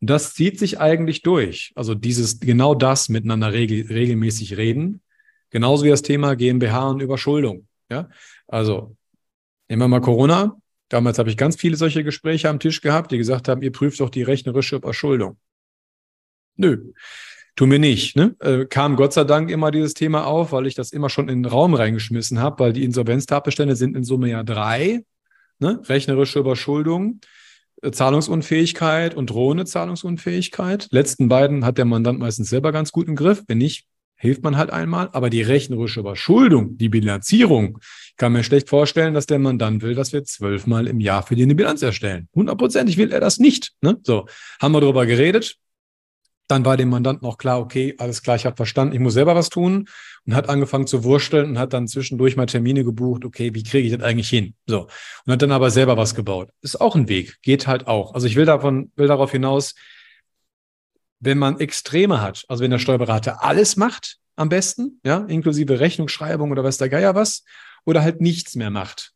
Und 0.00 0.10
das 0.10 0.34
zieht 0.34 0.58
sich 0.58 0.80
eigentlich 0.80 1.22
durch. 1.22 1.70
Also 1.76 1.94
dieses, 1.94 2.40
genau 2.40 2.74
das 2.74 3.08
miteinander 3.08 3.52
regel, 3.52 3.86
regelmäßig 3.86 4.56
reden. 4.56 5.02
Genauso 5.50 5.84
wie 5.84 5.90
das 5.90 6.02
Thema 6.02 6.34
GmbH 6.34 6.88
und 6.90 7.00
Überschuldung. 7.00 7.66
Ja, 7.90 8.08
also 8.46 8.96
nehmen 9.68 9.82
wir 9.82 9.88
mal 9.88 10.00
Corona. 10.00 10.56
Damals 10.88 11.18
habe 11.18 11.30
ich 11.30 11.36
ganz 11.36 11.56
viele 11.56 11.76
solche 11.76 12.02
Gespräche 12.02 12.48
am 12.48 12.58
Tisch 12.58 12.80
gehabt, 12.80 13.12
die 13.12 13.18
gesagt 13.18 13.48
haben, 13.48 13.62
ihr 13.62 13.72
prüft 13.72 14.00
doch 14.00 14.10
die 14.10 14.22
rechnerische 14.22 14.76
Überschuldung. 14.76 15.38
Nö, 16.56 16.92
tun 17.56 17.70
wir 17.70 17.78
nicht. 17.78 18.16
Ne? 18.16 18.34
Äh, 18.40 18.66
kam 18.66 18.96
Gott 18.96 19.12
sei 19.12 19.24
Dank 19.24 19.50
immer 19.50 19.70
dieses 19.70 19.94
Thema 19.94 20.26
auf, 20.26 20.52
weil 20.52 20.66
ich 20.66 20.74
das 20.74 20.92
immer 20.92 21.08
schon 21.08 21.28
in 21.28 21.42
den 21.42 21.50
Raum 21.50 21.74
reingeschmissen 21.74 22.40
habe, 22.40 22.58
weil 22.58 22.72
die 22.72 22.84
Insolvenztatbestände 22.84 23.76
sind 23.76 23.96
in 23.96 24.04
Summe 24.04 24.30
ja 24.30 24.42
drei. 24.42 25.04
Ne? 25.60 25.80
Rechnerische 25.84 26.40
Überschuldung, 26.40 27.20
äh, 27.82 27.92
Zahlungsunfähigkeit 27.92 29.14
und 29.14 29.30
drohende 29.30 29.64
Zahlungsunfähigkeit. 29.66 30.88
Letzten 30.90 31.28
beiden 31.28 31.64
hat 31.64 31.78
der 31.78 31.84
Mandant 31.84 32.18
meistens 32.18 32.50
selber 32.50 32.72
ganz 32.72 32.90
gut 32.90 33.06
im 33.06 33.14
Griff. 33.14 33.44
Wenn 33.46 33.58
nicht, 33.58 33.86
hilft 34.20 34.44
man 34.44 34.56
halt 34.56 34.70
einmal. 34.70 35.08
Aber 35.12 35.30
die 35.30 35.42
rechnerische 35.42 36.00
Überschuldung, 36.00 36.76
die 36.76 36.88
Bilanzierung, 36.88 37.78
kann 38.16 38.32
mir 38.32 38.44
schlecht 38.44 38.68
vorstellen, 38.68 39.14
dass 39.14 39.26
der 39.26 39.38
Mandant 39.38 39.82
will, 39.82 39.94
dass 39.94 40.12
wir 40.12 40.22
zwölfmal 40.24 40.86
im 40.86 41.00
Jahr 41.00 41.22
für 41.22 41.34
die 41.34 41.42
eine 41.42 41.54
Bilanz 41.54 41.82
erstellen. 41.82 42.28
Hundertprozentig 42.34 42.98
will 42.98 43.12
er 43.12 43.20
das 43.20 43.38
nicht. 43.38 43.72
Ne? 43.80 43.98
So, 44.02 44.26
haben 44.60 44.72
wir 44.72 44.80
darüber 44.82 45.06
geredet. 45.06 45.56
Dann 46.48 46.64
war 46.64 46.76
dem 46.76 46.90
Mandanten 46.90 47.26
auch 47.26 47.38
klar, 47.38 47.60
okay, 47.60 47.94
alles 47.98 48.22
klar, 48.22 48.34
ich 48.36 48.44
habe 48.44 48.56
verstanden, 48.56 48.92
ich 48.92 49.00
muss 49.00 49.14
selber 49.14 49.36
was 49.36 49.50
tun 49.50 49.88
und 50.26 50.34
hat 50.34 50.48
angefangen 50.48 50.86
zu 50.86 51.04
wursteln 51.04 51.50
und 51.50 51.58
hat 51.58 51.72
dann 51.72 51.86
zwischendurch 51.86 52.36
mal 52.36 52.46
Termine 52.46 52.84
gebucht, 52.84 53.24
okay, 53.24 53.54
wie 53.54 53.62
kriege 53.62 53.86
ich 53.86 53.92
das 53.92 54.02
eigentlich 54.02 54.28
hin? 54.28 54.54
So. 54.66 54.88
Und 55.24 55.32
hat 55.32 55.42
dann 55.42 55.52
aber 55.52 55.70
selber 55.70 55.96
was 55.96 56.14
gebaut. 56.14 56.50
Ist 56.60 56.80
auch 56.80 56.96
ein 56.96 57.08
Weg, 57.08 57.38
geht 57.42 57.68
halt 57.68 57.86
auch. 57.86 58.14
Also 58.14 58.26
ich 58.26 58.34
will 58.34 58.46
davon, 58.46 58.90
will 58.96 59.06
darauf 59.06 59.30
hinaus, 59.30 59.76
wenn 61.20 61.38
man 61.38 61.60
Extreme 61.60 62.20
hat, 62.20 62.44
also 62.48 62.64
wenn 62.64 62.70
der 62.70 62.78
Steuerberater 62.78 63.44
alles 63.44 63.76
macht, 63.76 64.16
am 64.36 64.48
besten, 64.48 65.00
ja, 65.04 65.18
inklusive 65.26 65.80
Rechnungsschreibung 65.80 66.50
oder 66.50 66.64
was 66.64 66.78
der 66.78 66.88
Geier 66.88 67.14
was, 67.14 67.44
oder 67.84 68.02
halt 68.02 68.20
nichts 68.20 68.56
mehr 68.56 68.70
macht. 68.70 69.12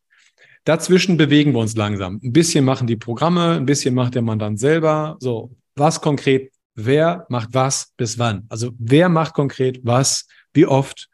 Dazwischen 0.63 1.17
bewegen 1.17 1.53
wir 1.53 1.59
uns 1.59 1.75
langsam. 1.75 2.19
Ein 2.23 2.31
bisschen 2.31 2.65
machen 2.65 2.87
die 2.87 2.95
Programme, 2.95 3.55
ein 3.55 3.65
bisschen 3.65 3.93
macht 3.93 4.15
der 4.15 4.21
Mandant 4.21 4.59
selber. 4.59 5.17
So, 5.19 5.55
was 5.75 6.01
konkret, 6.01 6.51
wer 6.73 7.25
macht 7.29 7.49
was 7.51 7.93
bis 7.97 8.17
wann? 8.17 8.45
Also 8.49 8.71
wer 8.79 9.09
macht 9.09 9.33
konkret 9.33 9.79
was, 9.83 10.27
wie 10.53 10.65
oft 10.65 11.07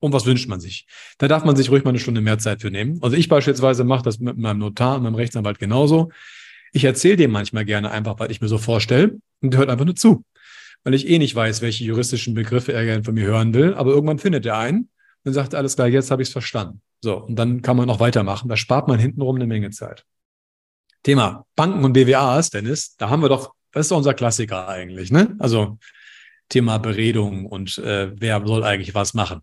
und 0.00 0.12
was 0.12 0.26
wünscht 0.26 0.48
man 0.48 0.60
sich? 0.60 0.86
Da 1.16 1.28
darf 1.28 1.44
man 1.44 1.56
sich 1.56 1.70
ruhig 1.70 1.84
mal 1.84 1.90
eine 1.90 1.98
Stunde 1.98 2.20
mehr 2.20 2.38
Zeit 2.38 2.60
für 2.60 2.70
nehmen. 2.70 2.98
Also 3.02 3.16
ich 3.16 3.28
beispielsweise 3.28 3.84
mache 3.84 4.02
das 4.02 4.18
mit 4.18 4.36
meinem 4.36 4.58
Notar 4.58 4.96
und 4.96 5.02
meinem 5.02 5.14
Rechtsanwalt 5.14 5.58
genauso. 5.58 6.10
Ich 6.72 6.84
erzähle 6.84 7.16
dem 7.16 7.30
manchmal 7.30 7.64
gerne 7.64 7.90
einfach, 7.90 8.18
weil 8.18 8.30
ich 8.30 8.42
mir 8.42 8.48
so 8.48 8.58
vorstelle 8.58 9.18
und 9.44 9.56
hört 9.56 9.70
einfach 9.70 9.84
nur 9.84 9.96
zu. 9.96 10.24
Weil 10.82 10.94
ich 10.94 11.08
eh 11.08 11.18
nicht 11.18 11.34
weiß, 11.34 11.62
welche 11.62 11.84
juristischen 11.84 12.34
Begriffe 12.34 12.72
er 12.72 12.84
gerne 12.84 13.04
von 13.04 13.14
mir 13.14 13.24
hören 13.24 13.54
will. 13.54 13.74
Aber 13.74 13.92
irgendwann 13.92 14.18
findet 14.18 14.44
er 14.46 14.58
einen 14.58 14.90
und 15.24 15.32
sagt, 15.32 15.54
alles 15.54 15.76
klar, 15.76 15.88
jetzt 15.88 16.10
habe 16.10 16.22
ich 16.22 16.28
es 16.28 16.32
verstanden. 16.32 16.82
So, 17.00 17.18
und 17.18 17.36
dann 17.36 17.62
kann 17.62 17.76
man 17.76 17.86
noch 17.86 18.00
weitermachen. 18.00 18.48
Da 18.48 18.56
spart 18.56 18.88
man 18.88 18.98
hintenrum 18.98 19.36
eine 19.36 19.46
Menge 19.46 19.70
Zeit. 19.70 20.04
Thema 21.02 21.46
Banken 21.54 21.84
und 21.84 21.92
BWAs, 21.92 22.50
Dennis, 22.50 22.96
da 22.96 23.10
haben 23.10 23.22
wir 23.22 23.28
doch, 23.28 23.54
das 23.72 23.86
ist 23.86 23.90
doch 23.90 23.98
unser 23.98 24.14
Klassiker 24.14 24.68
eigentlich, 24.68 25.12
ne? 25.12 25.36
Also 25.38 25.78
Thema 26.48 26.78
Beredung 26.78 27.46
und 27.46 27.78
äh, 27.78 28.10
wer 28.14 28.46
soll 28.46 28.64
eigentlich 28.64 28.94
was 28.94 29.12
machen? 29.12 29.42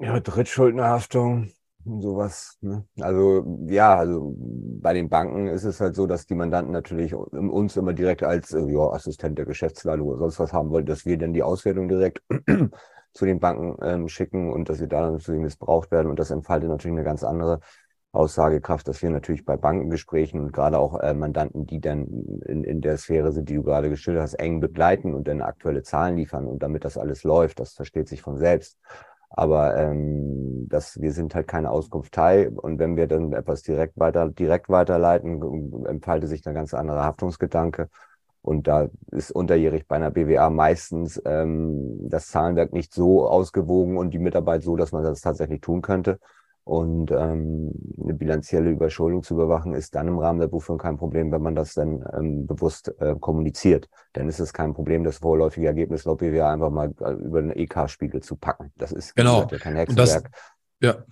Ja, 0.00 0.18
Drittschuldnerhaftung, 0.18 1.52
sowas. 2.00 2.58
Ne? 2.60 2.84
Also 3.00 3.44
ja, 3.66 3.96
also 3.96 4.34
bei 4.36 4.92
den 4.92 5.08
Banken 5.08 5.48
ist 5.48 5.64
es 5.64 5.80
halt 5.80 5.94
so, 5.94 6.06
dass 6.06 6.26
die 6.26 6.34
Mandanten 6.34 6.72
natürlich 6.72 7.14
uns 7.14 7.76
immer 7.76 7.92
direkt 7.92 8.22
als 8.22 8.52
äh, 8.52 8.64
ja, 8.70 8.90
Assistent 8.90 9.38
der 9.38 9.46
Geschäftsleitung 9.46 10.06
oder 10.06 10.18
sonst 10.18 10.38
was 10.38 10.52
haben 10.52 10.70
wollen, 10.70 10.86
dass 10.86 11.04
wir 11.04 11.18
dann 11.18 11.32
die 11.32 11.42
Auswertung 11.42 11.88
direkt 11.88 12.22
zu 13.12 13.24
den 13.24 13.40
Banken 13.40 13.76
ähm, 13.82 14.08
schicken 14.08 14.52
und 14.52 14.68
dass 14.68 14.80
wir 14.80 14.86
da 14.86 15.10
natürlich 15.10 15.40
missbraucht 15.40 15.90
werden. 15.90 16.10
Und 16.10 16.18
das 16.18 16.30
entfaltet 16.30 16.70
natürlich 16.70 16.96
eine 16.96 17.04
ganz 17.04 17.24
andere 17.24 17.60
Aussagekraft, 18.12 18.88
dass 18.88 19.02
wir 19.02 19.10
natürlich 19.10 19.44
bei 19.44 19.56
Bankengesprächen 19.56 20.40
und 20.40 20.52
gerade 20.52 20.78
auch 20.78 20.98
äh, 20.98 21.14
Mandanten, 21.14 21.66
die 21.66 21.80
dann 21.80 22.06
in, 22.46 22.64
in 22.64 22.80
der 22.80 22.98
Sphäre 22.98 23.30
sind, 23.30 23.48
die 23.48 23.54
du 23.54 23.62
gerade 23.62 23.88
geschildert 23.88 24.24
hast, 24.24 24.34
eng 24.34 24.60
begleiten 24.60 25.14
und 25.14 25.28
dann 25.28 25.42
aktuelle 25.42 25.82
Zahlen 25.82 26.16
liefern 26.16 26.46
und 26.46 26.60
damit 26.60 26.84
das 26.84 26.98
alles 26.98 27.22
läuft, 27.22 27.60
das 27.60 27.74
versteht 27.74 28.08
sich 28.08 28.20
von 28.20 28.36
selbst. 28.36 28.78
Aber 29.30 29.76
ähm, 29.76 30.66
das, 30.68 31.00
wir 31.00 31.12
sind 31.12 31.34
halt 31.34 31.46
keine 31.46 31.70
Auskunftei 31.70 32.50
und 32.50 32.78
wenn 32.78 32.96
wir 32.96 33.06
dann 33.06 33.32
etwas 33.32 33.62
direkt 33.62 33.98
weiter, 33.98 34.28
direkt 34.28 34.68
weiterleiten, 34.68 35.86
entfaltet 35.86 36.28
sich 36.28 36.46
ein 36.46 36.54
ganz 36.54 36.74
anderer 36.74 37.04
Haftungsgedanke. 37.04 37.88
Und 38.42 38.66
da 38.66 38.88
ist 39.12 39.30
unterjährig 39.32 39.86
bei 39.86 39.96
einer 39.96 40.10
BWA 40.10 40.50
meistens 40.50 41.20
ähm, 41.26 42.08
das 42.08 42.28
Zahlenwerk 42.28 42.72
nicht 42.72 42.92
so 42.94 43.28
ausgewogen 43.28 43.98
und 43.98 44.12
die 44.12 44.18
Mitarbeit 44.18 44.62
so, 44.62 44.76
dass 44.76 44.92
man 44.92 45.04
das 45.04 45.20
tatsächlich 45.20 45.60
tun 45.60 45.82
könnte. 45.82 46.18
Und 46.70 47.10
ähm, 47.10 47.72
eine 48.00 48.14
bilanzielle 48.14 48.70
Überschuldung 48.70 49.24
zu 49.24 49.34
überwachen, 49.34 49.74
ist 49.74 49.96
dann 49.96 50.06
im 50.06 50.20
Rahmen 50.20 50.38
der 50.38 50.46
Buchführung 50.46 50.78
kein 50.78 50.98
Problem, 50.98 51.32
wenn 51.32 51.42
man 51.42 51.56
das 51.56 51.74
dann 51.74 52.04
ähm, 52.16 52.46
bewusst 52.46 52.94
äh, 53.00 53.16
kommuniziert. 53.18 53.88
Dann 54.12 54.28
ist 54.28 54.38
es 54.38 54.52
kein 54.52 54.72
Problem, 54.72 55.02
das 55.02 55.18
vorläufige 55.18 55.66
Ergebnis 55.66 56.04
laut 56.04 56.20
BWA 56.20 56.52
einfach 56.52 56.70
mal 56.70 56.94
äh, 57.00 57.10
über 57.14 57.42
den 57.42 57.50
EK-Spiegel 57.50 58.22
zu 58.22 58.36
packen. 58.36 58.70
Das 58.76 58.92
ist 58.92 59.16
genau. 59.16 59.46
Gesagt, 59.46 59.64
kein 59.64 59.74
Hexenwerk. 59.74 60.06
Das, 60.06 60.22
ja, 60.80 61.02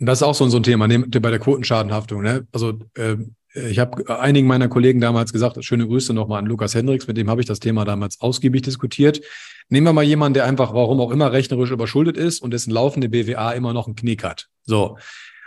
und 0.00 0.06
das 0.06 0.20
ist 0.20 0.22
auch 0.22 0.34
so, 0.34 0.48
so 0.48 0.56
ein 0.56 0.62
Thema 0.62 0.88
bei 0.88 1.30
der 1.30 1.38
Quotenschadenhaftung. 1.38 2.22
Ne? 2.22 2.46
Also 2.50 2.78
äh, 2.94 3.18
ich 3.54 3.78
habe 3.78 4.18
einigen 4.20 4.46
meiner 4.46 4.68
Kollegen 4.68 5.00
damals 5.00 5.32
gesagt, 5.32 5.62
schöne 5.64 5.86
Grüße 5.86 6.14
nochmal 6.14 6.38
an 6.38 6.46
Lukas 6.46 6.74
Hendricks, 6.74 7.06
mit 7.06 7.16
dem 7.16 7.28
habe 7.28 7.40
ich 7.40 7.46
das 7.46 7.60
Thema 7.60 7.84
damals 7.84 8.20
ausgiebig 8.20 8.62
diskutiert. 8.62 9.20
Nehmen 9.68 9.86
wir 9.86 9.92
mal 9.92 10.02
jemanden, 10.02 10.34
der 10.34 10.44
einfach, 10.44 10.72
warum 10.74 11.00
auch 11.00 11.10
immer, 11.10 11.32
rechnerisch 11.32 11.70
überschuldet 11.70 12.16
ist 12.16 12.40
und 12.40 12.52
dessen 12.52 12.70
laufende 12.70 13.08
BWA 13.08 13.52
immer 13.52 13.72
noch 13.72 13.86
einen 13.86 13.96
Knick 13.96 14.24
hat. 14.24 14.48
So. 14.64 14.96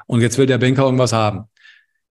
Und 0.05 0.21
jetzt 0.21 0.37
will 0.37 0.45
der 0.45 0.59
Banker 0.59 0.83
irgendwas 0.83 1.13
haben. 1.13 1.45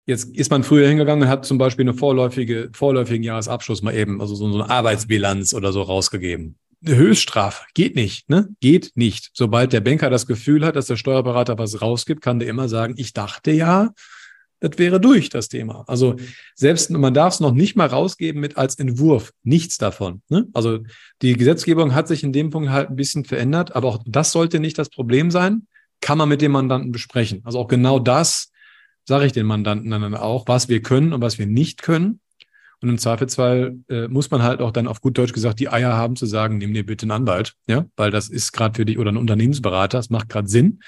Jetzt 0.05 0.35
ist 0.35 0.51
man 0.51 0.63
früher 0.63 0.87
hingegangen 0.87 1.23
und 1.23 1.29
hat 1.29 1.45
zum 1.45 1.57
Beispiel 1.57 1.83
eine 1.83 1.93
vorläufige, 1.93 2.69
vorläufigen 2.73 3.23
Jahresabschluss 3.23 3.81
mal 3.81 3.93
eben, 3.93 4.21
also 4.21 4.35
so 4.35 4.45
eine 4.45 4.69
Arbeitsbilanz 4.69 5.53
oder 5.53 5.71
so 5.71 5.81
rausgegeben. 5.81 6.57
Eine 6.85 6.95
Höchststrafe. 6.95 7.65
Geht 7.73 7.95
nicht, 7.95 8.29
ne? 8.29 8.49
Geht 8.61 8.91
nicht. 8.95 9.31
Sobald 9.33 9.73
der 9.73 9.81
Banker 9.81 10.09
das 10.09 10.27
Gefühl 10.27 10.65
hat, 10.65 10.75
dass 10.75 10.85
der 10.85 10.95
Steuerberater 10.95 11.57
was 11.57 11.81
rausgibt, 11.81 12.21
kann 12.21 12.39
der 12.39 12.47
immer 12.47 12.69
sagen, 12.69 12.93
ich 12.97 13.13
dachte 13.13 13.51
ja, 13.51 13.89
das 14.59 14.77
wäre 14.77 14.99
durch 14.99 15.29
das 15.29 15.49
Thema. 15.49 15.83
Also 15.87 16.15
selbst 16.55 16.89
man 16.89 17.13
darf 17.13 17.35
es 17.35 17.39
noch 17.39 17.53
nicht 17.53 17.75
mal 17.75 17.87
rausgeben 17.87 18.41
mit 18.41 18.57
als 18.57 18.75
Entwurf, 18.75 19.33
nichts 19.43 19.77
davon. 19.77 20.21
Ne? 20.29 20.47
Also 20.53 20.79
die 21.21 21.33
Gesetzgebung 21.35 21.93
hat 21.93 22.07
sich 22.07 22.23
in 22.23 22.33
dem 22.33 22.49
Punkt 22.49 22.69
halt 22.69 22.89
ein 22.89 22.95
bisschen 22.95 23.25
verändert, 23.25 23.75
aber 23.75 23.87
auch 23.87 24.03
das 24.05 24.31
sollte 24.31 24.59
nicht 24.59 24.77
das 24.77 24.89
Problem 24.89 25.31
sein. 25.31 25.67
Kann 26.01 26.17
man 26.17 26.29
mit 26.29 26.41
dem 26.41 26.51
Mandanten 26.51 26.91
besprechen. 26.91 27.41
Also 27.43 27.59
auch 27.59 27.67
genau 27.67 27.99
das 27.99 28.51
sage 29.05 29.25
ich 29.25 29.31
den 29.31 29.45
Mandanten 29.45 29.89
dann 29.89 30.15
auch, 30.15 30.47
was 30.47 30.69
wir 30.69 30.81
können 30.81 31.13
und 31.13 31.21
was 31.21 31.39
wir 31.39 31.47
nicht 31.47 31.81
können. 31.81 32.19
Und 32.81 32.89
im 32.89 32.97
Zweifelsfall 32.97 33.77
äh, 33.89 34.07
muss 34.07 34.29
man 34.29 34.43
halt 34.43 34.61
auch 34.61 34.71
dann 34.71 34.87
auf 34.87 35.01
gut 35.01 35.17
Deutsch 35.17 35.33
gesagt 35.33 35.59
die 35.59 35.69
Eier 35.69 35.93
haben 35.93 36.15
zu 36.15 36.27
sagen, 36.27 36.57
nimm 36.57 36.73
dir 36.73 36.85
bitte 36.85 37.05
einen 37.05 37.11
Anwalt, 37.11 37.53
ja, 37.67 37.85
weil 37.95 38.11
das 38.11 38.29
ist 38.29 38.51
gerade 38.51 38.75
für 38.75 38.85
dich 38.85 38.99
oder 38.99 39.11
ein 39.11 39.17
Unternehmensberater, 39.17 39.97
das 39.97 40.09
macht 40.09 40.29
gerade 40.29 40.47
Sinn. 40.47 40.79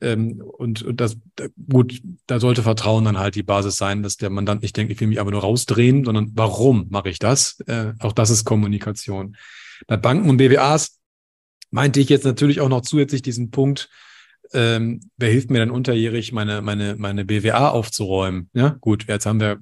Ähm, 0.00 0.40
und, 0.40 0.82
und 0.82 1.00
das, 1.00 1.16
gut, 1.70 2.00
da 2.26 2.40
sollte 2.40 2.62
Vertrauen 2.62 3.04
dann 3.04 3.18
halt 3.18 3.34
die 3.34 3.42
Basis 3.42 3.76
sein, 3.76 4.02
dass 4.02 4.16
der 4.16 4.30
Mandant 4.30 4.62
nicht 4.62 4.76
denkt, 4.76 4.92
ich 4.92 5.00
will 5.00 5.08
mich 5.08 5.20
aber 5.20 5.30
nur 5.30 5.42
rausdrehen, 5.42 6.04
sondern 6.04 6.30
warum 6.34 6.86
mache 6.90 7.08
ich 7.08 7.18
das? 7.18 7.60
Äh, 7.66 7.92
auch 7.98 8.12
das 8.12 8.30
ist 8.30 8.44
Kommunikation. 8.44 9.36
Bei 9.86 9.96
Banken 9.96 10.28
und 10.30 10.38
BWAs 10.38 10.98
meinte 11.70 12.00
ich 12.00 12.08
jetzt 12.08 12.24
natürlich 12.24 12.60
auch 12.60 12.68
noch 12.68 12.82
zusätzlich 12.82 13.22
diesen 13.22 13.50
Punkt, 13.50 13.88
ähm, 14.52 15.00
wer 15.16 15.30
hilft 15.30 15.50
mir 15.50 15.60
denn 15.60 15.70
unterjährig, 15.70 16.32
meine, 16.32 16.60
meine, 16.62 16.96
meine 16.96 17.24
BWA 17.24 17.68
aufzuräumen? 17.68 18.50
Ja, 18.52 18.76
gut, 18.80 19.06
jetzt 19.06 19.26
haben 19.26 19.40
wir 19.40 19.60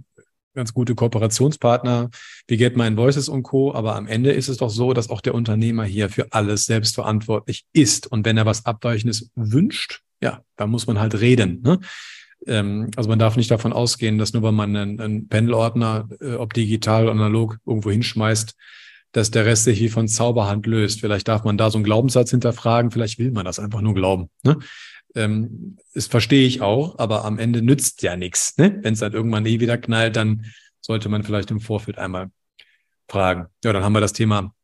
ganz 0.54 0.74
gute 0.74 0.94
Kooperationspartner 0.94 2.10
wie 2.48 2.56
Get 2.56 2.76
My 2.76 2.86
Invoices 2.86 3.28
und 3.28 3.44
Co. 3.44 3.74
Aber 3.74 3.94
am 3.94 4.06
Ende 4.06 4.32
ist 4.32 4.48
es 4.48 4.56
doch 4.56 4.70
so, 4.70 4.92
dass 4.92 5.10
auch 5.10 5.20
der 5.20 5.34
Unternehmer 5.34 5.84
hier 5.84 6.08
für 6.08 6.32
alles 6.32 6.66
selbst 6.66 6.94
verantwortlich 6.94 7.66
ist. 7.72 8.06
Und 8.06 8.24
wenn 8.24 8.36
er 8.36 8.46
was 8.46 8.66
Abweichendes 8.66 9.30
wünscht, 9.36 10.02
ja, 10.20 10.42
da 10.56 10.66
muss 10.66 10.86
man 10.86 10.98
halt 10.98 11.20
reden. 11.20 11.62
Ne? 11.62 11.78
Ähm, 12.46 12.90
also 12.96 13.08
man 13.08 13.18
darf 13.18 13.36
nicht 13.36 13.50
davon 13.50 13.72
ausgehen, 13.72 14.18
dass 14.18 14.32
nur 14.32 14.42
weil 14.42 14.52
man 14.52 14.76
einen, 14.76 15.00
einen 15.00 15.28
Pendelordner, 15.28 16.08
äh, 16.20 16.34
ob 16.34 16.54
digital 16.54 17.04
oder 17.04 17.12
analog, 17.12 17.58
irgendwo 17.66 17.90
hinschmeißt, 17.90 18.54
dass 19.12 19.30
der 19.30 19.46
Rest 19.46 19.64
sich 19.64 19.80
wie 19.80 19.88
von 19.88 20.08
Zauberhand 20.08 20.66
löst. 20.66 21.00
Vielleicht 21.00 21.28
darf 21.28 21.44
man 21.44 21.56
da 21.56 21.70
so 21.70 21.78
einen 21.78 21.84
Glaubenssatz 21.84 22.30
hinterfragen, 22.30 22.90
vielleicht 22.90 23.18
will 23.18 23.30
man 23.30 23.44
das 23.44 23.58
einfach 23.58 23.80
nur 23.80 23.94
glauben. 23.94 24.30
Ne? 24.42 24.58
Ähm, 25.14 25.78
das 25.94 26.06
verstehe 26.06 26.46
ich 26.46 26.60
auch, 26.60 26.98
aber 26.98 27.24
am 27.24 27.38
Ende 27.38 27.62
nützt 27.62 28.02
ja 28.02 28.16
nichts. 28.16 28.56
Ne? 28.58 28.78
Wenn 28.82 28.94
es 28.94 29.00
dann 29.00 29.12
irgendwann 29.12 29.46
eh 29.46 29.60
wieder 29.60 29.78
knallt, 29.78 30.16
dann 30.16 30.44
sollte 30.80 31.08
man 31.08 31.22
vielleicht 31.22 31.50
im 31.50 31.60
Vorfeld 31.60 31.98
einmal 31.98 32.30
fragen. 33.08 33.46
Ja, 33.64 33.72
dann 33.72 33.82
haben 33.82 33.94
wir 33.94 34.00
das 34.00 34.12
Thema 34.12 34.54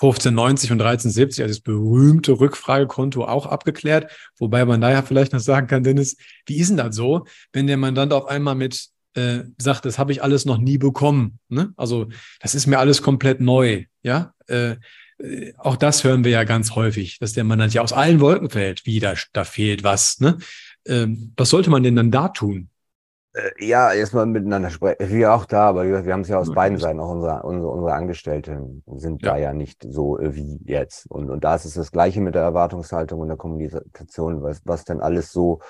1590 0.00 0.70
und 0.70 0.80
1370, 0.80 1.42
also 1.42 1.54
das 1.54 1.60
berühmte 1.60 2.38
Rückfragekonto 2.38 3.24
auch 3.24 3.46
abgeklärt. 3.46 4.12
Wobei 4.38 4.64
man 4.64 4.80
da 4.80 4.92
ja 4.92 5.02
vielleicht 5.02 5.32
noch 5.32 5.40
sagen 5.40 5.66
kann, 5.66 5.82
Dennis, 5.82 6.16
wie 6.46 6.58
ist 6.58 6.68
denn 6.68 6.76
das 6.76 6.94
so, 6.94 7.24
wenn 7.52 7.66
der 7.66 7.76
Mandant 7.76 8.12
auf 8.12 8.26
einmal 8.26 8.54
mit 8.54 8.90
äh, 9.14 9.40
sagt, 9.58 9.84
das 9.84 9.98
habe 9.98 10.12
ich 10.12 10.22
alles 10.22 10.44
noch 10.44 10.58
nie 10.58 10.78
bekommen. 10.78 11.40
Ne? 11.48 11.72
Also 11.76 12.06
das 12.40 12.54
ist 12.54 12.68
mir 12.68 12.78
alles 12.78 13.02
komplett 13.02 13.40
neu. 13.40 13.86
Ja, 14.02 14.34
äh, 14.46 14.76
auch 15.56 15.74
das 15.74 16.04
hören 16.04 16.22
wir 16.22 16.30
ja 16.30 16.44
ganz 16.44 16.76
häufig, 16.76 17.18
dass 17.18 17.32
der 17.32 17.42
Mandant 17.42 17.74
ja 17.74 17.82
aus 17.82 17.92
allen 17.92 18.20
Wolken 18.20 18.50
fällt. 18.50 18.86
Wie 18.86 19.00
da, 19.00 19.14
da 19.32 19.42
fehlt 19.42 19.82
was. 19.82 20.20
Ne? 20.20 20.38
Ähm, 20.86 21.32
was 21.36 21.50
sollte 21.50 21.70
man 21.70 21.82
denn 21.82 21.96
dann 21.96 22.12
da 22.12 22.28
tun? 22.28 22.68
Äh, 23.38 23.64
ja, 23.64 23.92
erstmal 23.92 24.26
miteinander 24.26 24.70
sprechen. 24.70 25.10
Wir 25.10 25.32
auch 25.32 25.44
da, 25.44 25.68
aber 25.68 26.04
wir 26.04 26.12
haben 26.12 26.22
es 26.22 26.28
ja 26.28 26.38
aus 26.38 26.52
beiden 26.52 26.78
Seiten. 26.78 27.00
Auch 27.00 27.10
unsere, 27.10 27.42
unsere, 27.42 27.70
unsere 27.70 27.92
Angestellten 27.92 28.82
sind 28.96 29.22
ja. 29.22 29.32
da 29.32 29.36
ja 29.38 29.52
nicht 29.52 29.86
so 29.88 30.18
äh, 30.18 30.34
wie 30.34 30.60
jetzt. 30.64 31.10
Und, 31.10 31.30
und 31.30 31.44
da 31.44 31.54
ist 31.54 31.64
es 31.64 31.74
das 31.74 31.92
Gleiche 31.92 32.20
mit 32.20 32.34
der 32.34 32.42
Erwartungshaltung 32.42 33.20
und 33.20 33.28
der 33.28 33.36
Kommunikation, 33.36 34.42
was, 34.42 34.62
was 34.64 34.84
denn 34.84 35.00
alles 35.00 35.32
so 35.32 35.60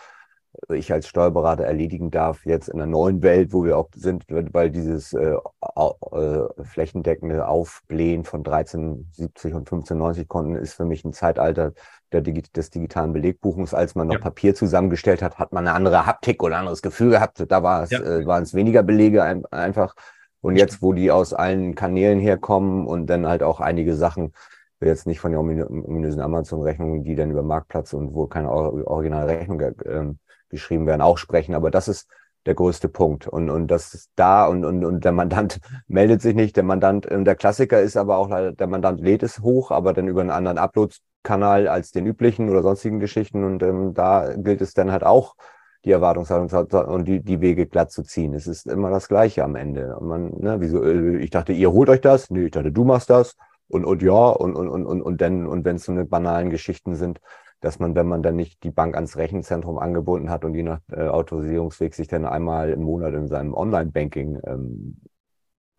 ich 0.70 0.92
als 0.92 1.08
Steuerberater 1.08 1.64
erledigen 1.64 2.10
darf, 2.10 2.44
jetzt 2.44 2.68
in 2.68 2.80
einer 2.80 2.90
neuen 2.90 3.22
Welt, 3.22 3.52
wo 3.52 3.64
wir 3.64 3.78
auch 3.78 3.88
sind, 3.94 4.24
weil 4.28 4.70
dieses 4.70 5.12
äh, 5.12 5.34
äh, 5.34 6.64
flächendeckende 6.64 7.46
Aufblähen 7.46 8.24
von 8.24 8.40
1370 8.40 9.54
und 9.54 9.60
1590 9.60 10.28
Konten 10.28 10.56
ist 10.56 10.74
für 10.74 10.84
mich 10.84 11.04
ein 11.04 11.12
Zeitalter 11.12 11.72
der 12.12 12.22
des 12.22 12.70
digitalen 12.70 13.12
Belegbuchens. 13.12 13.74
Als 13.74 13.94
man 13.94 14.08
noch 14.08 14.14
ja. 14.14 14.20
Papier 14.20 14.54
zusammengestellt 14.54 15.22
hat, 15.22 15.38
hat 15.38 15.52
man 15.52 15.66
eine 15.66 15.76
andere 15.76 16.06
Haptik 16.06 16.42
oder 16.42 16.56
ein 16.56 16.60
anderes 16.60 16.82
Gefühl 16.82 17.10
gehabt. 17.10 17.44
Da 17.46 17.62
war 17.62 17.82
es, 17.84 17.90
ja. 17.90 18.00
äh, 18.00 18.26
waren 18.26 18.42
es 18.42 18.54
weniger 18.54 18.82
Belege 18.82 19.22
ein, 19.22 19.44
einfach. 19.46 19.94
Und 20.40 20.56
jetzt, 20.56 20.82
wo 20.82 20.92
die 20.92 21.10
aus 21.10 21.34
allen 21.34 21.74
Kanälen 21.74 22.20
herkommen 22.20 22.86
und 22.86 23.06
dann 23.06 23.26
halt 23.26 23.42
auch 23.42 23.60
einige 23.60 23.94
Sachen 23.94 24.32
will 24.80 24.88
jetzt 24.88 25.06
nicht 25.06 25.20
von 25.20 25.32
den 25.32 25.40
ominösen 25.40 26.20
Amazon-Rechnungen, 26.20 27.02
die 27.02 27.16
dann 27.16 27.30
über 27.30 27.42
Marktplatz 27.42 27.92
und 27.92 28.14
wo 28.14 28.26
keine 28.26 28.50
originale 28.50 29.26
Rechnung 29.26 29.60
ähm, 29.84 30.18
geschrieben 30.50 30.86
werden, 30.86 31.02
auch 31.02 31.18
sprechen. 31.18 31.54
Aber 31.54 31.70
das 31.70 31.88
ist 31.88 32.08
der 32.46 32.54
größte 32.54 32.88
Punkt. 32.88 33.26
Und, 33.26 33.50
und 33.50 33.68
das 33.68 33.94
ist 33.94 34.10
da 34.16 34.46
und, 34.46 34.64
und, 34.64 34.84
und 34.84 35.04
der 35.04 35.12
Mandant 35.12 35.60
meldet 35.88 36.22
sich 36.22 36.34
nicht. 36.34 36.56
Der 36.56 36.64
Mandant, 36.64 37.06
der 37.10 37.36
Klassiker 37.36 37.80
ist 37.80 37.96
aber 37.96 38.16
auch, 38.16 38.28
der 38.28 38.66
Mandant 38.66 39.00
lädt 39.00 39.22
es 39.22 39.40
hoch, 39.40 39.70
aber 39.70 39.92
dann 39.92 40.08
über 40.08 40.20
einen 40.20 40.30
anderen 40.30 40.58
Upload-Kanal 40.58 41.68
als 41.68 41.90
den 41.92 42.06
üblichen 42.06 42.48
oder 42.48 42.62
sonstigen 42.62 43.00
Geschichten. 43.00 43.44
Und 43.44 43.62
ähm, 43.62 43.94
da 43.94 44.34
gilt 44.36 44.60
es 44.60 44.74
dann 44.74 44.92
halt 44.92 45.04
auch, 45.04 45.34
die 45.84 45.92
Erwartungshaltung 45.92 46.84
und 46.86 47.06
die, 47.06 47.20
die 47.20 47.40
Wege 47.40 47.66
glatt 47.66 47.90
zu 47.90 48.02
ziehen. 48.02 48.34
Es 48.34 48.46
ist 48.46 48.66
immer 48.66 48.90
das 48.90 49.08
Gleiche 49.08 49.44
am 49.44 49.54
Ende. 49.54 49.96
Und 49.96 50.08
man, 50.08 50.30
ne, 50.38 50.56
wieso, 50.58 50.82
äh, 50.82 51.18
ich 51.18 51.30
dachte, 51.30 51.52
ihr 51.52 51.72
holt 51.72 51.88
euch 51.88 52.00
das. 52.00 52.30
Nee, 52.30 52.46
ich 52.46 52.50
dachte, 52.50 52.72
du 52.72 52.84
machst 52.84 53.10
das. 53.10 53.36
Und, 53.68 53.84
und 53.84 54.02
ja, 54.02 54.12
und, 54.12 54.54
und, 54.56 54.68
und, 54.68 54.86
und, 54.86 55.02
und 55.02 55.20
dann, 55.20 55.46
und 55.46 55.64
wenn 55.64 55.76
es 55.76 55.84
so 55.84 55.92
eine 55.92 56.04
banalen 56.04 56.50
Geschichten 56.50 56.94
sind, 56.94 57.20
dass 57.60 57.78
man, 57.78 57.94
wenn 57.94 58.06
man 58.06 58.22
dann 58.22 58.36
nicht 58.36 58.62
die 58.62 58.70
Bank 58.70 58.94
ans 58.94 59.16
Rechenzentrum 59.16 59.78
angebunden 59.78 60.30
hat 60.30 60.44
und 60.44 60.54
je 60.54 60.62
nach 60.62 60.80
äh, 60.90 61.08
Autorisierungsweg 61.08 61.94
sich 61.94 62.08
dann 62.08 62.24
einmal 62.24 62.70
im 62.70 62.82
Monat 62.82 63.14
in 63.14 63.28
seinem 63.28 63.54
Online-Banking 63.54 64.40
ähm, 64.46 65.00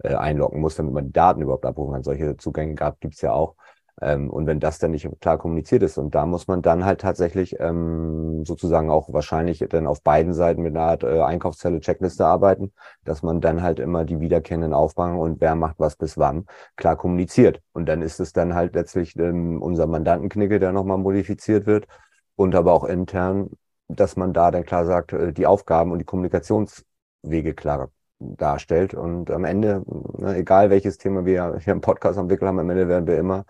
äh, 0.04 0.16
einloggen 0.16 0.62
muss, 0.62 0.76
damit 0.76 0.94
man 0.94 1.08
die 1.08 1.14
Daten 1.14 1.42
überhaupt 1.42 1.66
abrufen 1.66 1.94
kann. 1.94 2.04
Solche 2.04 2.38
Zugänge 2.38 2.76
gab, 2.76 3.00
gibt's 3.00 3.22
ja 3.22 3.34
auch. 3.34 3.56
Ähm, 4.02 4.30
und 4.30 4.48
wenn 4.48 4.60
das 4.60 4.80
dann 4.80 4.92
nicht 4.92 5.08
klar 5.20 5.38
kommuniziert 5.38 5.84
ist, 5.84 5.98
und 5.98 6.16
da 6.16 6.26
muss 6.26 6.48
man 6.48 6.62
dann 6.62 6.86
halt 6.86 7.02
tatsächlich 7.02 7.60
ähm, 7.60 8.46
sozusagen 8.46 8.90
auch 8.90 9.12
wahrscheinlich 9.14 9.66
dann 9.70 9.88
auf 9.88 10.02
beiden 10.02 10.34
Seiten 10.34 10.62
mit 10.62 10.76
einer 10.76 10.86
Art 10.86 11.04
äh, 11.04 11.22
Einkaufszelle, 11.22 11.80
Checkliste 11.80 12.26
arbeiten, 12.26 12.72
dass 13.04 13.24
man 13.24 13.42
dann 13.42 13.62
halt 13.62 13.80
immer 13.80 14.06
die 14.06 14.20
wiederkehrenden 14.20 14.74
Aufbauungen 14.74 15.20
und 15.20 15.42
wer 15.42 15.56
macht 15.56 15.76
was 15.80 15.96
bis 15.96 16.18
wann 16.18 16.46
klar 16.76 16.96
kommuniziert. 16.96 17.62
Und 17.74 17.88
dann 17.88 18.02
ist 18.02 18.20
es 18.20 18.34
dann 18.34 18.56
halt 18.56 18.76
letztlich 18.76 19.18
ähm, 19.18 19.62
unser 19.62 19.88
Mandantenknickel, 19.88 20.60
der 20.60 20.72
nochmal 20.72 20.98
modifiziert 20.98 21.66
wird 21.66 21.88
und 22.36 22.56
aber 22.56 22.74
auch 22.74 22.86
intern, 22.86 23.50
dass 23.90 24.16
man 24.16 24.34
da 24.34 24.52
dann 24.52 24.66
klar 24.66 24.86
sagt, 24.86 25.14
äh, 25.14 25.34
die 25.34 25.48
Aufgaben 25.48 25.92
und 25.92 26.00
die 26.00 26.06
Kommunikationswege 26.06 27.54
klar 27.54 27.90
darstellt. 28.20 28.94
Und 28.94 29.32
am 29.32 29.46
Ende, 29.46 29.84
ne, 30.18 30.36
egal 30.38 30.70
welches 30.70 30.98
Thema 30.98 31.26
wir 31.26 31.58
hier 31.60 31.74
im 31.74 31.82
Podcast 31.82 32.20
am 32.20 32.30
Wickel 32.30 32.48
haben, 32.48 32.60
am 32.60 32.70
Ende 32.70 32.88
werden 32.88 33.08
wir 33.08 33.18
immer 33.18 33.46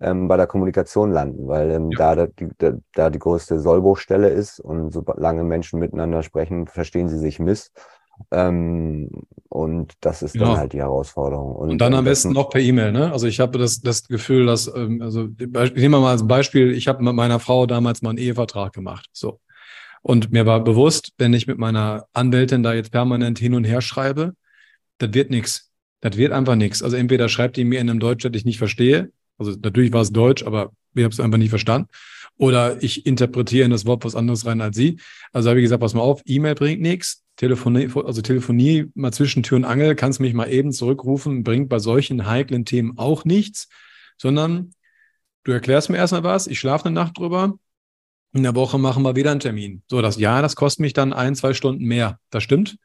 ähm, 0.00 0.28
bei 0.28 0.36
der 0.36 0.46
Kommunikation 0.46 1.12
landen, 1.12 1.48
weil 1.48 1.70
ähm, 1.70 1.90
ja. 1.90 2.14
da, 2.14 2.26
die, 2.26 2.48
da, 2.58 2.72
da 2.94 3.10
die 3.10 3.18
größte 3.18 3.60
Sollbruchstelle 3.60 4.28
ist 4.28 4.60
und 4.60 4.92
solange 4.92 5.44
Menschen 5.44 5.78
miteinander 5.78 6.22
sprechen, 6.22 6.66
verstehen 6.66 7.08
sie 7.08 7.18
sich 7.18 7.38
miss. 7.38 7.72
Ähm, 8.30 9.10
und 9.48 9.92
das 10.00 10.22
ist 10.22 10.36
dann 10.36 10.48
ja. 10.48 10.56
halt 10.56 10.72
die 10.72 10.78
Herausforderung. 10.78 11.54
Und, 11.54 11.70
und 11.70 11.78
dann 11.78 11.94
am 11.94 12.04
besten 12.04 12.32
noch 12.32 12.48
per 12.50 12.60
E-Mail, 12.60 12.92
ne? 12.92 13.12
Also 13.12 13.26
ich 13.26 13.40
habe 13.40 13.58
das, 13.58 13.80
das 13.80 14.08
Gefühl, 14.08 14.46
dass, 14.46 14.72
ähm, 14.74 15.02
also 15.02 15.28
nehmen 15.38 15.90
wir 15.90 16.00
mal 16.00 16.12
als 16.12 16.26
Beispiel, 16.26 16.72
ich 16.72 16.88
habe 16.88 17.02
mit 17.02 17.14
meiner 17.14 17.40
Frau 17.40 17.66
damals 17.66 18.02
mal 18.02 18.10
einen 18.10 18.18
Ehevertrag 18.18 18.72
gemacht. 18.72 19.08
So. 19.12 19.40
Und 20.02 20.32
mir 20.32 20.46
war 20.46 20.60
bewusst, 20.60 21.12
wenn 21.18 21.34
ich 21.34 21.46
mit 21.46 21.58
meiner 21.58 22.06
Anwältin 22.12 22.62
da 22.62 22.74
jetzt 22.74 22.92
permanent 22.92 23.38
hin 23.38 23.54
und 23.54 23.64
her 23.64 23.80
schreibe, 23.80 24.34
das 24.98 25.12
wird 25.12 25.30
nichts. 25.30 25.72
Das 26.00 26.16
wird 26.16 26.32
einfach 26.32 26.54
nichts. 26.54 26.82
Also 26.82 26.96
entweder 26.96 27.28
schreibt 27.28 27.56
die 27.56 27.64
mir 27.64 27.80
in 27.80 27.90
einem 27.90 28.00
Deutsch, 28.00 28.22
das 28.24 28.32
ich 28.34 28.44
nicht 28.44 28.58
verstehe, 28.58 29.10
also 29.38 29.52
natürlich 29.62 29.92
war 29.92 30.02
es 30.02 30.12
Deutsch, 30.12 30.44
aber 30.44 30.72
ich 30.94 31.04
habe 31.04 31.12
es 31.12 31.20
einfach 31.20 31.38
nicht 31.38 31.50
verstanden. 31.50 31.88
Oder 32.38 32.82
ich 32.82 33.06
interpretiere 33.06 33.64
in 33.64 33.70
das 33.70 33.86
Wort 33.86 34.04
was 34.04 34.14
anderes 34.14 34.44
rein 34.44 34.60
als 34.60 34.76
Sie. 34.76 34.98
Also 35.32 35.48
habe 35.48 35.60
ich 35.60 35.64
gesagt, 35.64 35.80
pass 35.80 35.94
mal 35.94 36.02
auf, 36.02 36.22
E-Mail 36.24 36.54
bringt 36.54 36.82
nichts. 36.82 37.24
Telefonie, 37.36 37.88
also 37.94 38.22
Telefonie 38.22 38.86
mal 38.94 39.12
zwischen 39.12 39.42
Tür 39.42 39.56
und 39.56 39.64
Angel, 39.64 39.94
kannst 39.94 40.20
mich 40.20 40.32
mal 40.32 40.50
eben 40.50 40.72
zurückrufen, 40.72 41.44
bringt 41.44 41.68
bei 41.68 41.78
solchen 41.78 42.26
heiklen 42.26 42.64
Themen 42.64 42.96
auch 42.96 43.24
nichts, 43.26 43.68
sondern 44.16 44.72
du 45.44 45.52
erklärst 45.52 45.90
mir 45.90 45.98
erstmal 45.98 46.24
was, 46.24 46.46
ich 46.46 46.58
schlafe 46.58 46.86
eine 46.86 46.94
Nacht 46.94 47.18
drüber, 47.18 47.58
in 48.32 48.42
der 48.42 48.54
Woche 48.54 48.78
machen 48.78 49.02
wir 49.02 49.16
wieder 49.16 49.30
einen 49.30 49.40
Termin. 49.40 49.82
So, 49.88 50.02
das 50.02 50.18
ja, 50.18 50.42
das 50.42 50.56
kostet 50.56 50.80
mich 50.80 50.92
dann 50.92 51.12
ein, 51.12 51.34
zwei 51.34 51.54
Stunden 51.54 51.84
mehr. 51.84 52.18
Das 52.30 52.42
stimmt. 52.42 52.78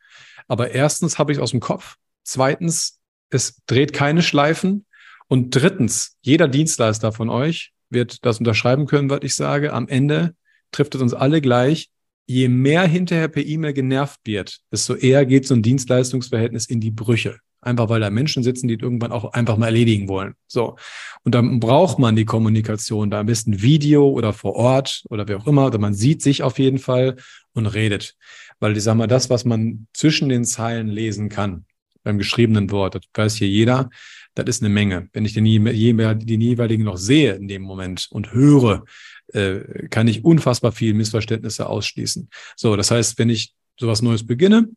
Aber 0.47 0.71
erstens 0.71 1.19
habe 1.19 1.31
ich 1.31 1.37
es 1.37 1.41
aus 1.41 1.51
dem 1.51 1.59
Kopf. 1.59 1.97
Zweitens, 2.23 2.99
es 3.29 3.61
dreht 3.65 3.93
keine 3.93 4.21
Schleifen. 4.21 4.85
Und 5.31 5.51
drittens, 5.51 6.17
jeder 6.21 6.49
Dienstleister 6.49 7.13
von 7.13 7.29
euch 7.29 7.71
wird 7.89 8.25
das 8.25 8.39
unterschreiben 8.39 8.85
können, 8.85 9.09
was 9.09 9.21
ich 9.23 9.33
sage. 9.33 9.71
Am 9.71 9.87
Ende 9.87 10.35
trifft 10.73 10.93
es 10.93 11.01
uns 11.01 11.13
alle 11.13 11.39
gleich. 11.39 11.89
Je 12.27 12.49
mehr 12.49 12.83
hinterher 12.83 13.29
per 13.29 13.45
E-Mail 13.45 13.71
genervt 13.71 14.19
wird, 14.25 14.59
desto 14.73 14.93
eher 14.93 15.25
geht 15.25 15.47
so 15.47 15.53
ein 15.53 15.63
Dienstleistungsverhältnis 15.63 16.65
in 16.65 16.81
die 16.81 16.91
Brüche. 16.91 17.37
Einfach 17.61 17.87
weil 17.87 18.01
da 18.01 18.09
Menschen 18.09 18.43
sitzen, 18.43 18.67
die 18.67 18.73
irgendwann 18.73 19.13
auch 19.13 19.31
einfach 19.31 19.55
mal 19.55 19.67
erledigen 19.67 20.09
wollen. 20.09 20.33
So. 20.47 20.75
Und 21.23 21.33
dann 21.33 21.61
braucht 21.61 21.97
man 21.97 22.17
die 22.17 22.25
Kommunikation, 22.25 23.09
da 23.09 23.21
am 23.21 23.27
besten 23.27 23.61
Video 23.61 24.09
oder 24.09 24.33
vor 24.33 24.55
Ort 24.55 25.05
oder 25.09 25.29
wie 25.29 25.35
auch 25.35 25.47
immer, 25.47 25.67
oder 25.67 25.77
man 25.77 25.93
sieht 25.93 26.21
sich 26.21 26.43
auf 26.43 26.59
jeden 26.59 26.77
Fall 26.77 27.15
und 27.53 27.67
redet. 27.67 28.15
Weil 28.59 28.75
ich 28.75 28.83
sag 28.83 28.95
mal, 28.95 29.07
das, 29.07 29.29
was 29.29 29.45
man 29.45 29.87
zwischen 29.93 30.27
den 30.27 30.43
Zeilen 30.43 30.89
lesen 30.89 31.29
kann, 31.29 31.65
beim 32.03 32.17
geschriebenen 32.17 32.71
Wort, 32.71 32.95
das 32.95 33.03
weiß 33.13 33.35
hier 33.35 33.47
jeder, 33.47 33.89
das 34.35 34.45
ist 34.47 34.63
eine 34.63 34.73
Menge. 34.73 35.09
Wenn 35.13 35.25
ich 35.25 35.33
den, 35.33 35.45
die 35.45 35.55
jeweiligen 35.55 36.83
noch 36.83 36.97
sehe 36.97 37.33
in 37.33 37.47
dem 37.47 37.61
Moment 37.61 38.07
und 38.11 38.31
höre, 38.33 38.85
äh, 39.33 39.87
kann 39.89 40.07
ich 40.07 40.23
unfassbar 40.23 40.71
viel 40.71 40.93
Missverständnisse 40.93 41.67
ausschließen. 41.67 42.29
So, 42.55 42.75
das 42.75 42.91
heißt, 42.91 43.19
wenn 43.19 43.29
ich 43.29 43.53
sowas 43.79 44.01
Neues 44.01 44.25
beginne, 44.25 44.69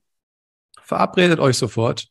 verabredet 0.82 1.38
euch 1.38 1.56
sofort 1.56 2.08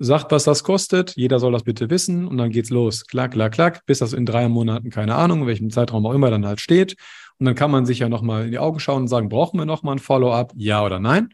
sagt, 0.00 0.32
was 0.32 0.44
das 0.44 0.64
kostet. 0.64 1.14
Jeder 1.14 1.38
soll 1.38 1.52
das 1.52 1.62
bitte 1.62 1.90
wissen 1.90 2.26
und 2.26 2.38
dann 2.38 2.50
geht's 2.50 2.70
los. 2.70 3.06
Klack, 3.06 3.32
klack, 3.32 3.52
klack, 3.52 3.86
bis 3.86 3.98
das 3.98 4.14
in 4.14 4.26
drei 4.26 4.48
Monaten, 4.48 4.90
keine 4.90 5.14
Ahnung, 5.14 5.42
in 5.42 5.46
welchem 5.46 5.70
Zeitraum 5.70 6.06
auch 6.06 6.14
immer 6.14 6.30
dann 6.30 6.46
halt 6.46 6.60
steht. 6.60 6.96
Und 7.38 7.46
dann 7.46 7.54
kann 7.54 7.70
man 7.70 7.86
sich 7.86 8.00
ja 8.00 8.08
nochmal 8.08 8.46
in 8.46 8.50
die 8.50 8.58
Augen 8.58 8.80
schauen 8.80 9.02
und 9.02 9.08
sagen, 9.08 9.28
brauchen 9.28 9.58
wir 9.58 9.66
nochmal 9.66 9.96
ein 9.96 9.98
Follow-up? 9.98 10.52
Ja 10.56 10.84
oder 10.84 10.98
nein? 10.98 11.28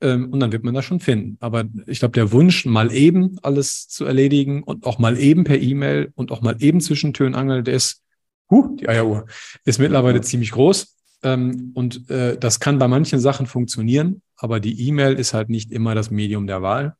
Ähm, 0.00 0.32
und 0.32 0.40
dann 0.40 0.52
wird 0.52 0.64
man 0.64 0.74
das 0.74 0.84
schon 0.84 1.00
finden. 1.00 1.36
Aber 1.40 1.64
ich 1.86 1.98
glaube, 1.98 2.12
der 2.12 2.32
Wunsch, 2.32 2.64
mal 2.64 2.92
eben 2.92 3.38
alles 3.42 3.88
zu 3.88 4.04
erledigen 4.04 4.62
und 4.62 4.86
auch 4.86 4.98
mal 4.98 5.18
eben 5.18 5.44
per 5.44 5.60
E-Mail 5.60 6.12
und 6.14 6.32
auch 6.32 6.40
mal 6.40 6.56
eben 6.60 6.80
zwischen 6.80 7.12
Tür 7.12 7.26
und 7.26 7.34
Angel, 7.34 7.62
der 7.62 7.74
ist, 7.74 8.02
huh, 8.50 8.76
die 8.78 8.88
Eieruhr, 8.88 9.26
ist 9.64 9.78
mittlerweile 9.78 10.20
ziemlich 10.22 10.52
groß. 10.52 10.96
Ähm, 11.22 11.72
und 11.74 12.08
äh, 12.10 12.38
das 12.38 12.60
kann 12.60 12.78
bei 12.78 12.88
manchen 12.88 13.20
Sachen 13.20 13.46
funktionieren, 13.46 14.22
aber 14.36 14.58
die 14.58 14.88
E-Mail 14.88 15.14
ist 15.14 15.34
halt 15.34 15.50
nicht 15.50 15.70
immer 15.70 15.94
das 15.94 16.10
Medium 16.10 16.46
der 16.46 16.62
Wahl. 16.62 16.96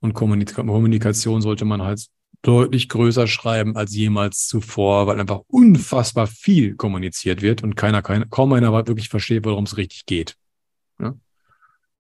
Und 0.00 0.12
Kommunikation 0.12 1.40
sollte 1.40 1.64
man 1.64 1.82
halt 1.82 2.06
deutlich 2.42 2.88
größer 2.88 3.26
schreiben 3.26 3.76
als 3.76 3.94
jemals 3.94 4.46
zuvor, 4.46 5.06
weil 5.06 5.18
einfach 5.18 5.40
unfassbar 5.48 6.26
viel 6.26 6.76
kommuniziert 6.76 7.42
wird 7.42 7.64
und 7.64 7.74
keiner, 7.74 8.02
keiner, 8.02 8.26
kaum 8.26 8.52
einer 8.52 8.72
wirklich 8.72 9.08
versteht, 9.08 9.44
worum 9.44 9.64
es 9.64 9.76
richtig 9.76 10.06
geht. 10.06 10.36
Ja? 11.00 11.14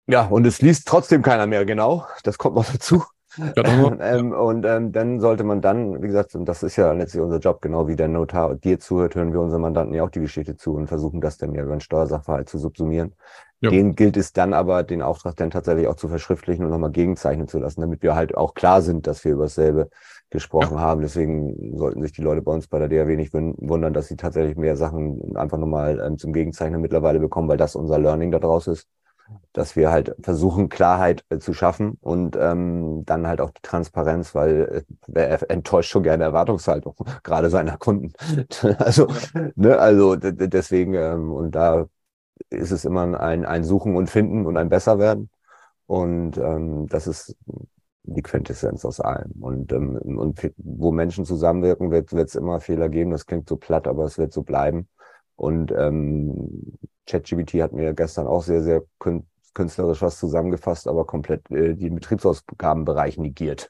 Ja, 0.08 0.26
und 0.26 0.48
es 0.48 0.62
liest 0.62 0.88
trotzdem 0.88 1.22
keiner 1.22 1.48
mehr, 1.48 1.66
genau. 1.66 2.06
Das 2.24 2.38
kommt 2.38 2.56
noch 2.56 2.66
dazu. 2.66 3.04
ähm, 4.02 4.32
und 4.32 4.66
ähm, 4.66 4.92
dann 4.92 5.20
sollte 5.20 5.44
man 5.44 5.62
dann, 5.62 6.02
wie 6.02 6.08
gesagt, 6.08 6.34
und 6.34 6.46
das 6.46 6.64
ist 6.64 6.76
ja 6.76 6.92
letztlich 6.94 7.22
unser 7.22 7.38
Job, 7.40 7.62
genau 7.62 7.88
wie 7.88 7.96
der 7.96 8.08
Notar 8.08 8.56
dir 8.56 8.80
zuhört, 8.80 9.16
hören 9.16 9.32
wir 9.32 9.42
unseren 9.42 9.62
Mandanten 9.62 9.94
ja 9.94 10.04
auch 10.04 10.10
die 10.10 10.22
Geschichte 10.22 10.56
zu 10.56 10.74
und 10.74 10.88
versuchen 10.88 11.22
das 11.22 11.38
dann 11.38 11.54
ja 11.54 11.62
über 11.62 11.74
einen 11.74 11.82
Steuersachverhalt 11.82 12.50
zu 12.50 12.58
subsumieren. 12.58 13.14
Ja. 13.60 13.72
Den 13.72 13.96
gilt 13.96 14.18
es 14.18 14.34
dann 14.34 14.54
aber, 14.54 14.84
den 14.84 15.02
Auftrag 15.02 15.36
dann 15.36 15.50
tatsächlich 15.50 15.88
auch 15.88 15.96
zu 15.96 16.08
verschriftlichen 16.08 16.64
und 16.64 16.72
nochmal 16.72 16.92
gegenzeichnen 16.92 17.48
zu 17.48 17.60
lassen, 17.60 17.82
damit 17.82 18.04
wir 18.04 18.16
halt 18.16 18.38
auch 18.38 18.54
klar 18.54 18.82
sind, 18.82 19.08
dass 19.08 19.24
wir 19.26 19.34
über 19.34 19.44
dasselbe 19.44 19.90
gesprochen 20.30 20.76
ja. 20.76 20.82
haben. 20.82 21.02
Deswegen 21.02 21.76
sollten 21.76 22.02
sich 22.04 22.12
die 22.12 22.22
Leute 22.22 22.42
bei 22.42 22.52
uns 22.52 22.68
bei 22.68 22.80
der 22.80 22.88
DAW 22.88 23.16
nicht 23.16 23.34
wundern, 23.34 23.94
dass 23.94 24.08
sie 24.08 24.16
tatsächlich 24.16 24.58
mehr 24.58 24.76
Sachen 24.76 25.36
einfach 25.36 25.58
nochmal 25.58 26.00
ähm, 26.06 26.18
zum 26.18 26.34
Gegenzeichnen 26.34 26.82
mittlerweile 26.82 27.20
bekommen, 27.20 27.50
weil 27.50 27.58
das 27.58 27.76
unser 27.76 27.98
Learning 27.98 28.32
daraus 28.32 28.68
ist, 28.68 28.88
dass 29.54 29.76
wir 29.76 29.92
halt 29.92 30.16
versuchen, 30.22 30.70
Klarheit 30.70 31.26
äh, 31.30 31.40
zu 31.40 31.54
schaffen 31.54 31.98
und 32.02 32.38
ähm, 32.40 33.04
dann 33.06 33.28
halt 33.28 33.42
auch 33.42 33.52
die 33.52 33.62
Transparenz, 33.62 34.36
weil 34.36 34.86
äh, 34.88 34.94
wer 35.08 35.50
enttäuscht 35.50 35.92
schon 35.92 36.04
gerne 36.04 36.24
Erwartungshaltung, 36.24 36.96
gerade 37.24 37.50
seiner 37.50 37.78
Kunden. 37.78 38.14
also, 38.80 39.08
ne, 39.56 39.78
also 39.80 40.16
deswegen, 40.16 40.94
ähm, 40.94 41.32
und 41.32 41.52
da 41.56 41.88
ist 42.50 42.72
es 42.72 42.86
immer 42.86 43.20
ein, 43.20 43.46
ein 43.46 43.64
Suchen 43.64 43.96
und 43.96 44.10
Finden 44.10 44.46
und 44.46 44.58
ein 44.58 44.70
Besserwerden. 44.70 45.30
Und 45.88 46.38
ähm, 46.38 46.88
das 46.88 47.08
ist 47.08 47.36
die 48.04 48.22
Quintessenz 48.22 48.86
aus 48.86 49.00
allem. 49.00 49.32
Und, 49.42 49.72
ähm, 49.74 49.98
und 49.98 50.52
wo 50.58 50.92
Menschen 50.92 51.26
zusammenwirken, 51.26 51.92
wird 51.92 52.12
es 52.14 52.36
immer 52.36 52.60
Fehler 52.60 52.90
geben. 52.90 53.12
Das 53.12 53.26
klingt 53.26 53.50
so 53.50 53.58
platt, 53.58 53.88
aber 53.88 54.06
es 54.06 54.18
wird 54.18 54.34
so 54.34 54.44
bleiben. 54.44 54.88
Und 55.36 55.72
ähm, 55.72 56.78
ChatGPT 57.08 57.62
hat 57.62 57.74
mir 57.74 57.94
gestern 57.94 58.28
auch 58.28 58.44
sehr, 58.44 58.62
sehr 58.62 58.84
künstlerisch 59.58 60.04
was 60.04 60.20
zusammengefasst, 60.20 60.88
aber 60.88 61.06
komplett 61.06 61.50
äh, 61.50 61.74
den 61.74 61.96
Betriebsausgabenbereich 61.96 63.18
negiert, 63.18 63.70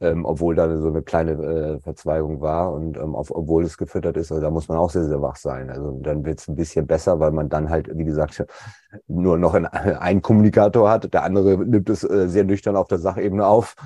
ähm, 0.00 0.24
obwohl 0.24 0.56
da 0.56 0.76
so 0.78 0.88
eine 0.88 1.02
kleine 1.02 1.32
äh, 1.32 1.80
Verzweigung 1.80 2.40
war 2.40 2.72
und 2.72 2.96
ähm, 2.96 3.14
auf, 3.14 3.30
obwohl 3.30 3.62
es 3.62 3.78
gefüttert 3.78 4.16
ist, 4.16 4.32
also 4.32 4.42
da 4.42 4.50
muss 4.50 4.66
man 4.66 4.78
auch 4.78 4.90
sehr, 4.90 5.04
sehr 5.04 5.22
wach 5.22 5.36
sein. 5.36 5.70
Also 5.70 6.00
dann 6.02 6.24
wird 6.24 6.40
es 6.40 6.48
ein 6.48 6.56
bisschen 6.56 6.88
besser, 6.88 7.20
weil 7.20 7.30
man 7.30 7.48
dann 7.48 7.70
halt, 7.70 7.88
wie 7.96 8.04
gesagt, 8.04 8.44
nur 9.06 9.38
noch 9.38 9.54
einen 10.00 10.22
Kommunikator 10.22 10.90
hat, 10.90 11.14
der 11.14 11.22
andere 11.22 11.56
nimmt 11.56 11.88
es 11.88 12.02
äh, 12.02 12.28
sehr 12.28 12.42
nüchtern 12.42 12.74
auf 12.74 12.88
der 12.88 12.98
Sachebene 12.98 13.46
auf, 13.46 13.76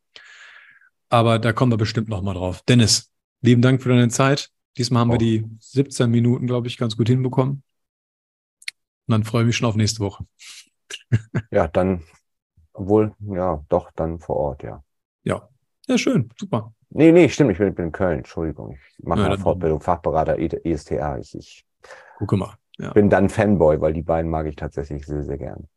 Aber 1.09 1.39
da 1.39 1.53
kommen 1.53 1.71
wir 1.71 1.77
bestimmt 1.77 2.09
noch 2.09 2.21
mal 2.21 2.33
drauf. 2.33 2.61
Dennis, 2.67 3.11
lieben 3.41 3.61
Dank 3.61 3.81
für 3.81 3.89
deine 3.89 4.09
Zeit. 4.09 4.51
Diesmal 4.77 5.01
haben 5.01 5.09
oh. 5.09 5.13
wir 5.13 5.17
die 5.19 5.45
17 5.59 6.09
Minuten, 6.09 6.47
glaube 6.47 6.67
ich, 6.67 6.77
ganz 6.77 6.97
gut 6.97 7.07
hinbekommen. 7.07 7.63
Und 9.07 9.11
dann 9.11 9.23
freue 9.23 9.43
ich 9.43 9.47
mich 9.47 9.57
schon 9.57 9.67
auf 9.67 9.75
nächste 9.75 9.99
Woche. 10.01 10.25
ja, 11.51 11.67
dann, 11.67 12.03
obwohl, 12.73 13.13
ja, 13.19 13.63
doch, 13.69 13.91
dann 13.91 14.19
vor 14.19 14.35
Ort, 14.35 14.63
ja. 14.63 14.83
Ja, 15.23 15.47
ja, 15.88 15.97
schön, 15.97 16.29
super. 16.38 16.73
Nee, 16.89 17.11
nee, 17.11 17.29
stimmt, 17.29 17.51
ich 17.51 17.57
bin, 17.57 17.73
bin 17.73 17.85
in 17.85 17.91
Köln, 17.91 18.19
Entschuldigung. 18.19 18.77
Ich 18.97 19.03
mache 19.03 19.21
ja, 19.21 19.25
eine 19.27 19.38
Fortbildung, 19.38 19.81
Fachberater 19.81 20.38
ESTA. 20.38 21.19
Ich, 21.19 21.35
ich 21.35 21.65
Gucke 22.17 22.38
mal. 22.38 22.55
Ja. 22.77 22.91
bin 22.91 23.09
dann 23.09 23.29
Fanboy, 23.29 23.79
weil 23.79 23.93
die 23.93 24.01
beiden 24.01 24.29
mag 24.29 24.47
ich 24.47 24.55
tatsächlich 24.55 25.05
sehr, 25.05 25.23
sehr 25.23 25.38
gern. 25.38 25.67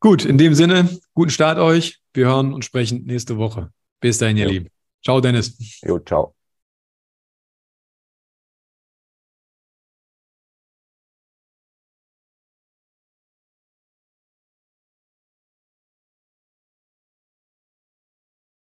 Gut, 0.00 0.24
in 0.24 0.38
dem 0.38 0.54
Sinne, 0.54 0.88
guten 1.14 1.30
Start 1.30 1.58
euch. 1.58 1.98
Wir 2.14 2.26
hören 2.26 2.52
und 2.52 2.64
sprechen 2.64 3.04
nächste 3.04 3.36
Woche. 3.36 3.72
Bis 4.00 4.18
dahin, 4.18 4.36
ihr 4.36 4.44
jo. 4.44 4.50
Lieben. 4.50 4.68
Ciao, 5.04 5.20
Dennis. 5.20 5.80
Jo, 5.82 5.98
ciao. 5.98 6.34